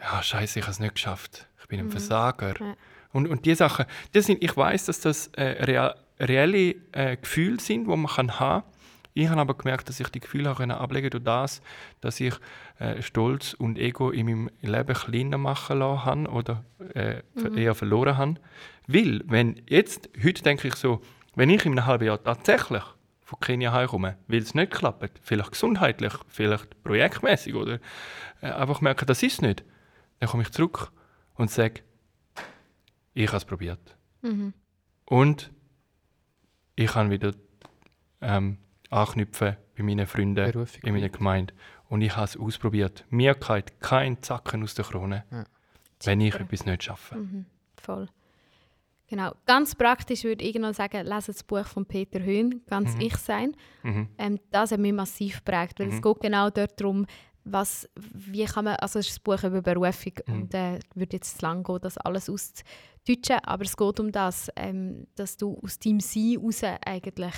ja, 0.00 0.22
scheiße, 0.22 0.60
ich 0.60 0.64
habe 0.64 0.72
es 0.72 0.78
nicht 0.80 0.94
geschafft. 0.94 1.46
Ich 1.60 1.66
bin 1.68 1.80
ein 1.80 1.90
Versager. 1.90 2.54
Ja. 2.58 2.74
Und, 3.12 3.26
und 3.26 3.44
die 3.44 3.54
Sachen, 3.54 3.86
das 4.12 4.26
sind, 4.26 4.42
ich 4.42 4.56
weiß, 4.56 4.86
dass 4.86 5.00
das 5.00 5.28
äh, 5.28 5.64
real, 5.64 5.96
reelle 6.20 6.76
äh, 6.92 7.16
Gefühle 7.16 7.58
sind, 7.60 7.84
die 7.84 7.96
man 7.96 8.06
kann 8.06 8.38
haben 8.38 8.62
kann. 8.62 8.72
Ich 9.18 9.28
habe 9.28 9.40
aber 9.40 9.54
gemerkt, 9.54 9.88
dass 9.88 9.98
ich 9.98 10.08
die 10.10 10.20
Gefühle 10.20 10.52
auch 10.52 10.60
ablegen 10.60 11.10
durch 11.10 11.24
das, 11.24 11.60
dass 12.00 12.20
ich 12.20 12.34
äh, 12.78 13.02
Stolz 13.02 13.52
und 13.52 13.76
Ego 13.76 14.10
in 14.10 14.26
meinem 14.26 14.50
Leben 14.60 14.94
kleiner 14.94 15.38
machen 15.38 15.80
lassen 15.80 16.04
habe 16.04 16.28
oder 16.28 16.64
äh, 16.94 17.22
ver- 17.34 17.52
eher 17.56 17.74
verloren 17.74 18.16
habe. 18.16 18.34
Weil, 18.86 19.22
wenn 19.26 19.60
jetzt, 19.68 20.08
heute 20.22 20.44
denke 20.44 20.68
ich 20.68 20.76
so, 20.76 21.00
wenn 21.34 21.50
ich 21.50 21.66
in 21.66 21.72
einem 21.72 21.86
halben 21.86 22.04
Jahr 22.06 22.22
tatsächlich 22.22 22.84
von 23.22 23.40
Kenia 23.40 23.72
heimkomme, 23.72 24.18
weil 24.28 24.38
es 24.38 24.54
nicht 24.54 24.70
klappt, 24.70 25.18
vielleicht 25.22 25.50
gesundheitlich, 25.50 26.12
vielleicht 26.28 26.80
projektmäßig 26.84 27.56
oder 27.56 27.80
äh, 28.40 28.46
einfach 28.52 28.80
merke, 28.80 29.04
das 29.04 29.24
ist 29.24 29.42
nicht, 29.42 29.64
dann 30.20 30.28
komme 30.28 30.44
ich 30.44 30.52
zurück 30.52 30.92
und 31.34 31.50
sage, 31.50 31.80
ich 33.14 33.26
habe 33.26 33.38
es 33.38 33.44
probiert. 33.44 33.96
Und 35.06 35.50
ich 36.76 36.92
kann 36.92 37.10
wieder 37.10 37.32
ähm, 38.20 38.58
anknüpfen 38.90 39.56
bei 39.76 39.82
meinen 39.82 40.06
Freunden 40.06 40.34
Berufung. 40.52 40.82
in 40.82 40.94
meiner 40.94 41.08
Gemeinde. 41.08 41.54
Und 41.88 42.02
ich 42.02 42.14
habe 42.16 42.24
es 42.24 42.36
ausprobiert. 42.36 43.04
Mir 43.10 43.34
geht 43.34 43.80
kein 43.80 44.22
Zacken 44.22 44.62
aus 44.62 44.74
der 44.74 44.84
Krone, 44.84 45.24
Ja. 45.30 45.44
wenn 46.04 46.20
ich 46.20 46.34
etwas 46.34 46.66
nicht 46.66 46.84
schaffe. 46.84 47.16
Voll. 47.76 48.08
Genau. 49.08 49.32
Ganz 49.46 49.74
praktisch 49.74 50.24
würde 50.24 50.44
ich 50.44 50.54
noch 50.56 50.74
sagen, 50.74 51.06
lese 51.06 51.32
das 51.32 51.42
Buch 51.42 51.64
von 51.64 51.86
Peter 51.86 52.22
Höhn, 52.22 52.60
«Ganz 52.66 52.94
ich 52.98 53.16
sein». 53.16 53.56
Mhm. 53.82 54.08
Ähm, 54.18 54.38
das 54.50 54.70
hat 54.72 54.80
mich 54.80 54.92
massiv 54.92 55.42
geprägt, 55.42 55.80
weil 55.80 55.88
es 55.88 56.02
geht 56.02 56.20
genau 56.20 56.50
dort 56.50 56.78
darum, 56.78 57.06
was, 57.44 57.88
wie 57.96 58.44
kann 58.44 58.66
man, 58.66 58.76
also 58.76 58.98
es 58.98 59.08
ist 59.08 59.20
ein 59.20 59.22
Buch 59.24 59.42
über 59.42 59.62
Berufung 59.62 60.12
und 60.26 60.52
äh, 60.52 60.78
würde 60.94 61.16
jetzt 61.16 61.38
zu 61.38 61.42
lang 61.46 61.62
gehen, 61.62 61.78
das 61.80 61.96
alles 61.96 62.28
auszudeutschen, 62.28 63.38
aber 63.44 63.64
es 63.64 63.74
geht 63.74 63.98
um 64.00 64.12
das, 64.12 64.50
ähm, 64.56 65.06
dass 65.14 65.38
du 65.38 65.58
aus 65.62 65.78
deinem 65.78 66.00
Sein 66.00 66.32
heraus 66.32 66.62
eigentlich 66.84 67.34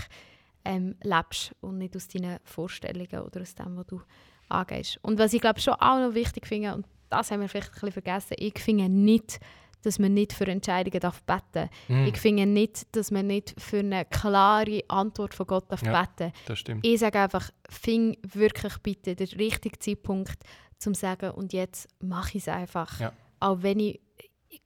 ähm, 0.64 0.94
lebst 1.02 1.52
und 1.60 1.78
nicht 1.78 1.96
aus 1.96 2.08
deinen 2.08 2.38
Vorstellungen 2.44 3.20
oder 3.22 3.40
aus 3.42 3.54
dem, 3.54 3.76
was 3.76 3.86
du 3.86 4.00
angehst. 4.48 4.98
Und 5.02 5.18
was 5.18 5.32
ich 5.32 5.40
glaube 5.40 5.60
schon 5.60 5.74
auch 5.74 5.98
noch 5.98 6.14
wichtig 6.14 6.46
finde, 6.46 6.74
und 6.74 6.86
das 7.08 7.30
haben 7.30 7.40
wir 7.40 7.48
vielleicht 7.48 7.68
ein 7.68 7.74
bisschen 7.74 7.92
vergessen, 7.92 8.34
ich 8.38 8.58
finde 8.58 8.88
nicht, 8.88 9.40
dass 9.82 9.98
man 9.98 10.12
nicht 10.12 10.32
für 10.34 10.46
Entscheidungen 10.46 11.00
darf 11.00 11.22
beten 11.22 11.70
Mhm. 11.88 12.06
Ich 12.06 12.18
finde 12.18 12.44
nicht, 12.46 12.94
dass 12.94 13.10
man 13.10 13.26
nicht 13.26 13.54
für 13.58 13.78
eine 13.78 14.04
klare 14.04 14.82
Antwort 14.88 15.32
von 15.34 15.46
Gott 15.46 15.70
darf 15.72 15.82
Ja. 15.82 16.02
beten 16.02 16.32
Das 16.46 16.58
stimmt. 16.58 16.86
ich 16.86 17.00
sage 17.00 17.18
einfach, 17.18 17.50
fing 17.68 18.16
wirklich 18.22 18.76
bitte 18.82 19.16
den 19.16 19.28
richtigen 19.28 19.80
Zeitpunkt 19.80 20.36
zum 20.78 20.94
sagen 20.94 21.30
und 21.30 21.52
jetzt 21.54 21.88
mache 22.00 22.36
ich 22.36 22.42
es 22.46 22.48
einfach. 22.48 23.00
Ja. 23.00 23.12
Auch 23.40 23.62
wenn 23.62 23.80
ich 23.80 24.00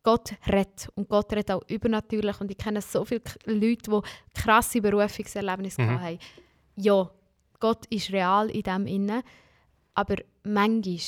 Gott 0.02 0.34
redet 0.46 0.88
und 0.94 1.08
Gott 1.08 1.32
redet 1.32 1.50
auch 1.50 1.62
übernatürlich 1.68 2.40
und 2.40 2.50
ich 2.50 2.58
kenne 2.58 2.80
so 2.80 3.04
viele 3.04 3.22
Leute, 3.44 3.90
die 3.90 4.00
krasse 4.40 4.80
Berufungserlebnisse 4.80 5.82
Mhm. 5.82 6.00
haben. 6.00 6.18
Ja, 6.76 7.10
Gott 7.60 7.86
ist 7.86 8.10
real 8.12 8.50
in 8.50 8.62
dem 8.62 8.86
inne, 8.86 9.22
aber 9.94 10.16
manchmal 10.42 10.98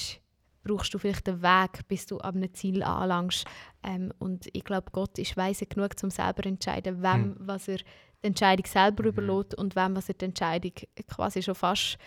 brauchst 0.64 0.92
du 0.94 0.98
vielleicht 0.98 1.28
einen 1.28 1.42
Weg, 1.42 1.86
bis 1.88 2.06
du 2.06 2.18
an 2.18 2.36
einem 2.36 2.52
Ziel 2.54 2.82
anlangst. 2.82 3.44
Ähm, 3.82 4.12
und 4.18 4.46
ich 4.52 4.64
glaube, 4.64 4.90
Gott 4.92 5.18
ist 5.18 5.36
weise 5.36 5.66
genug, 5.66 5.90
um 6.02 6.10
selber 6.10 6.42
zu 6.42 6.48
entscheiden, 6.48 7.02
wem 7.02 7.36
was 7.38 7.68
er 7.68 7.76
die 7.78 7.84
Entscheidung 8.22 8.66
selber 8.66 9.04
überlässt 9.04 9.54
und 9.56 9.76
wem 9.76 9.94
was 9.96 10.08
er 10.08 10.14
die 10.14 10.24
Entscheidung 10.24 10.72
quasi 11.08 11.42
schon 11.42 11.54
fast 11.54 11.98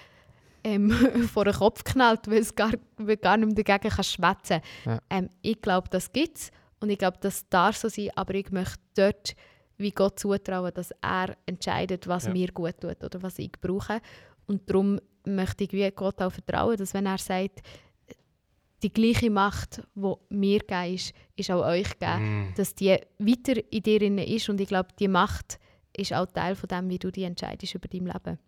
ähm, 0.63 0.91
vor 1.34 1.45
den 1.45 1.54
Kopf 1.54 1.84
knallt, 1.84 2.28
weil 2.28 2.39
es 2.39 2.54
gar, 2.56 2.72
weil 2.98 3.17
gar 3.17 3.38
nicht 3.38 3.56
mehr 3.56 3.63
dagegen 3.63 3.89
kann 3.93 4.04
schwätzen 4.04 4.62
Ja. 4.86 5.00
ähm, 5.10 5.30
Ich 5.41 5.62
glaube, 5.62 5.88
das 5.89 6.12
gibt 6.12 6.38
es 6.38 6.52
und 6.80 6.89
ich 6.89 6.98
glaube, 6.98 7.17
das 7.22 7.48
darf 7.50 7.78
so 7.78 7.89
sein, 7.89 8.10
aber 8.15 8.34
ich 8.36 8.52
möchte 8.52 8.80
dort 8.95 9.36
wie 9.78 9.91
Gott 9.91 10.19
zutrauen, 10.19 10.72
dass 10.74 10.91
er 11.02 11.36
entscheidet, 11.45 12.08
was 12.08 12.26
Ja. 12.26 12.32
mir 12.34 12.52
gut 12.52 12.80
tut 12.82 13.02
oder 13.04 13.22
was 13.22 13.39
ich 13.39 13.52
brauche. 13.62 14.02
Und 14.48 14.69
darum 14.69 15.00
möchte 15.26 15.63
ich 15.63 15.72
wie 15.72 15.89
Gott 15.91 16.22
auch 16.22 16.32
vertrauen, 16.32 16.76
dass 16.78 16.93
wenn 16.93 17.06
er 17.06 17.17
sagt, 17.17 17.62
die 18.82 18.91
gleiche 18.93 19.30
Macht, 19.30 19.82
die 19.95 20.13
mir 20.30 20.60
gegeben 20.60 20.95
ist, 20.95 21.13
ist 21.36 21.52
auch 21.52 21.65
euch 21.65 21.98
gegeben 22.00 22.50
Mm. 22.50 22.54
dass 22.56 22.76
die 22.76 22.98
weiter 23.19 23.62
in 23.72 23.84
dir 23.84 24.02
ist 24.28 24.48
und 24.50 24.62
ich 24.62 24.67
glaube, 24.69 24.89
die 24.98 25.08
Macht 25.10 25.60
ist 25.95 26.13
auch 26.13 26.26
Teil 26.28 26.56
von 26.56 26.67
dem, 26.69 26.89
wie 26.89 26.98
du 27.00 27.12
die 27.12 27.24
entscheidest 27.24 27.76
über 27.76 27.88
dein 27.89 28.06
Leben. 28.06 28.39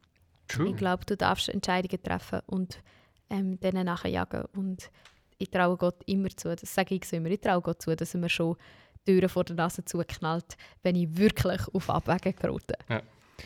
True. 0.51 0.69
Ich 0.69 0.75
glaube, 0.75 1.05
du 1.05 1.15
darfst 1.15 1.49
Entscheidungen 1.49 2.01
treffen 2.01 2.41
und 2.45 2.81
ähm, 3.29 3.59
denen 3.59 3.85
nachjagen 3.85 4.45
und 4.53 4.89
ich 5.37 5.49
traue 5.49 5.77
Gott 5.77 6.03
immer 6.05 6.29
zu, 6.29 6.55
das 6.55 6.73
sage 6.73 6.95
ich 6.95 7.05
so 7.05 7.15
immer, 7.15 7.29
ich 7.29 7.41
traue 7.41 7.61
Gott 7.61 7.81
zu, 7.81 7.95
dass 7.95 8.13
er 8.13 8.19
mir 8.19 8.29
schon 8.29 8.55
Türen 9.05 9.29
vor 9.29 9.43
der 9.43 9.55
Nase 9.55 9.83
zuknallt, 9.83 10.55
wenn 10.83 10.95
ich 10.95 11.17
wirklich 11.17 11.61
auf 11.73 11.89
Abwägen 11.89 12.35
gerate. 12.35 12.75
Ja. 12.89 13.01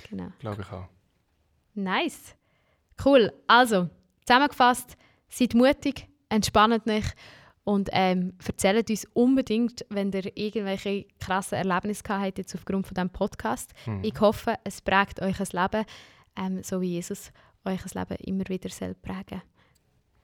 Genau. 0.10 0.32
Glaube 0.40 0.62
ich 0.62 0.72
auch. 0.72 0.88
Nice. 1.74 2.36
Cool. 3.04 3.32
Also, 3.48 3.90
zusammengefasst, 4.26 4.98
seid 5.30 5.54
mutig, 5.54 6.08
entspannt 6.30 6.88
euch 6.90 7.06
und 7.64 7.90
ähm, 7.94 8.34
erzählt 8.46 8.90
uns 8.90 9.06
unbedingt, 9.14 9.86
wenn 9.90 10.12
ihr 10.12 10.36
irgendwelche 10.38 11.06
krassen 11.20 11.58
Erlebnisse 11.58 12.04
gehabt 12.04 12.26
habt, 12.26 12.38
jetzt 12.38 12.56
aufgrund 12.56 12.88
von 12.88 12.96
diesem 12.96 13.10
Podcast. 13.10 13.72
Hm. 13.86 14.04
Ich 14.04 14.20
hoffe, 14.20 14.56
es 14.64 14.82
prägt 14.82 15.22
euch 15.22 15.40
ein 15.40 15.48
Leben, 15.52 15.86
ähm, 16.38 16.64
so 16.64 16.82
wie 16.82 16.92
Jesus 16.94 17.32
euch 17.66 17.82
ein 17.84 17.92
Leben 18.08 18.24
immer 18.26 18.44
wieder 18.48 18.70
soll 18.70 18.94
prägen 18.96 19.42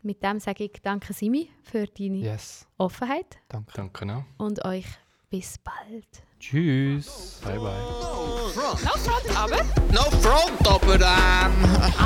Mit 0.04 0.24
dem 0.24 0.40
sage 0.40 0.66
ich 0.66 0.82
danke 0.82 1.14
Simi 1.14 1.50
für 1.64 1.86
deine 1.88 2.18
Yes, 2.18 2.66
Offenheit 2.78 3.40
danke. 3.50 3.72
Danke 3.76 4.06
auch. 4.16 4.24
und 4.46 4.64
euch 4.66 4.86
bis 5.30 5.58
bald. 5.60 6.24
Tschüss. 6.40 7.40
Bye 7.44 7.60
bye. 7.60 7.80
No 7.80 8.48
front. 8.50 8.84
No 8.84 8.92
front, 8.98 9.38
aber. 9.38 9.64
No 9.94 10.02
front, 10.20 10.68
aber 10.68 10.96
ähm. 10.96 11.54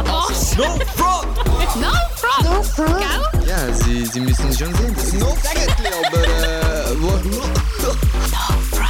Was? 0.05 0.55
No 0.57 0.63
front! 0.93 1.37
No 1.79 2.61
front! 2.63 2.99
Gell? 2.99 3.47
Ja, 3.47 3.73
Sie, 3.73 4.05
Sie 4.05 4.19
müssen 4.19 4.51
schon 4.53 4.75
sehen, 4.75 4.93
das 4.93 5.13
No 5.13 5.29
Säckli, 5.41 5.87
aber 5.87 6.23
äh. 6.27 7.01
Wo, 7.01 8.84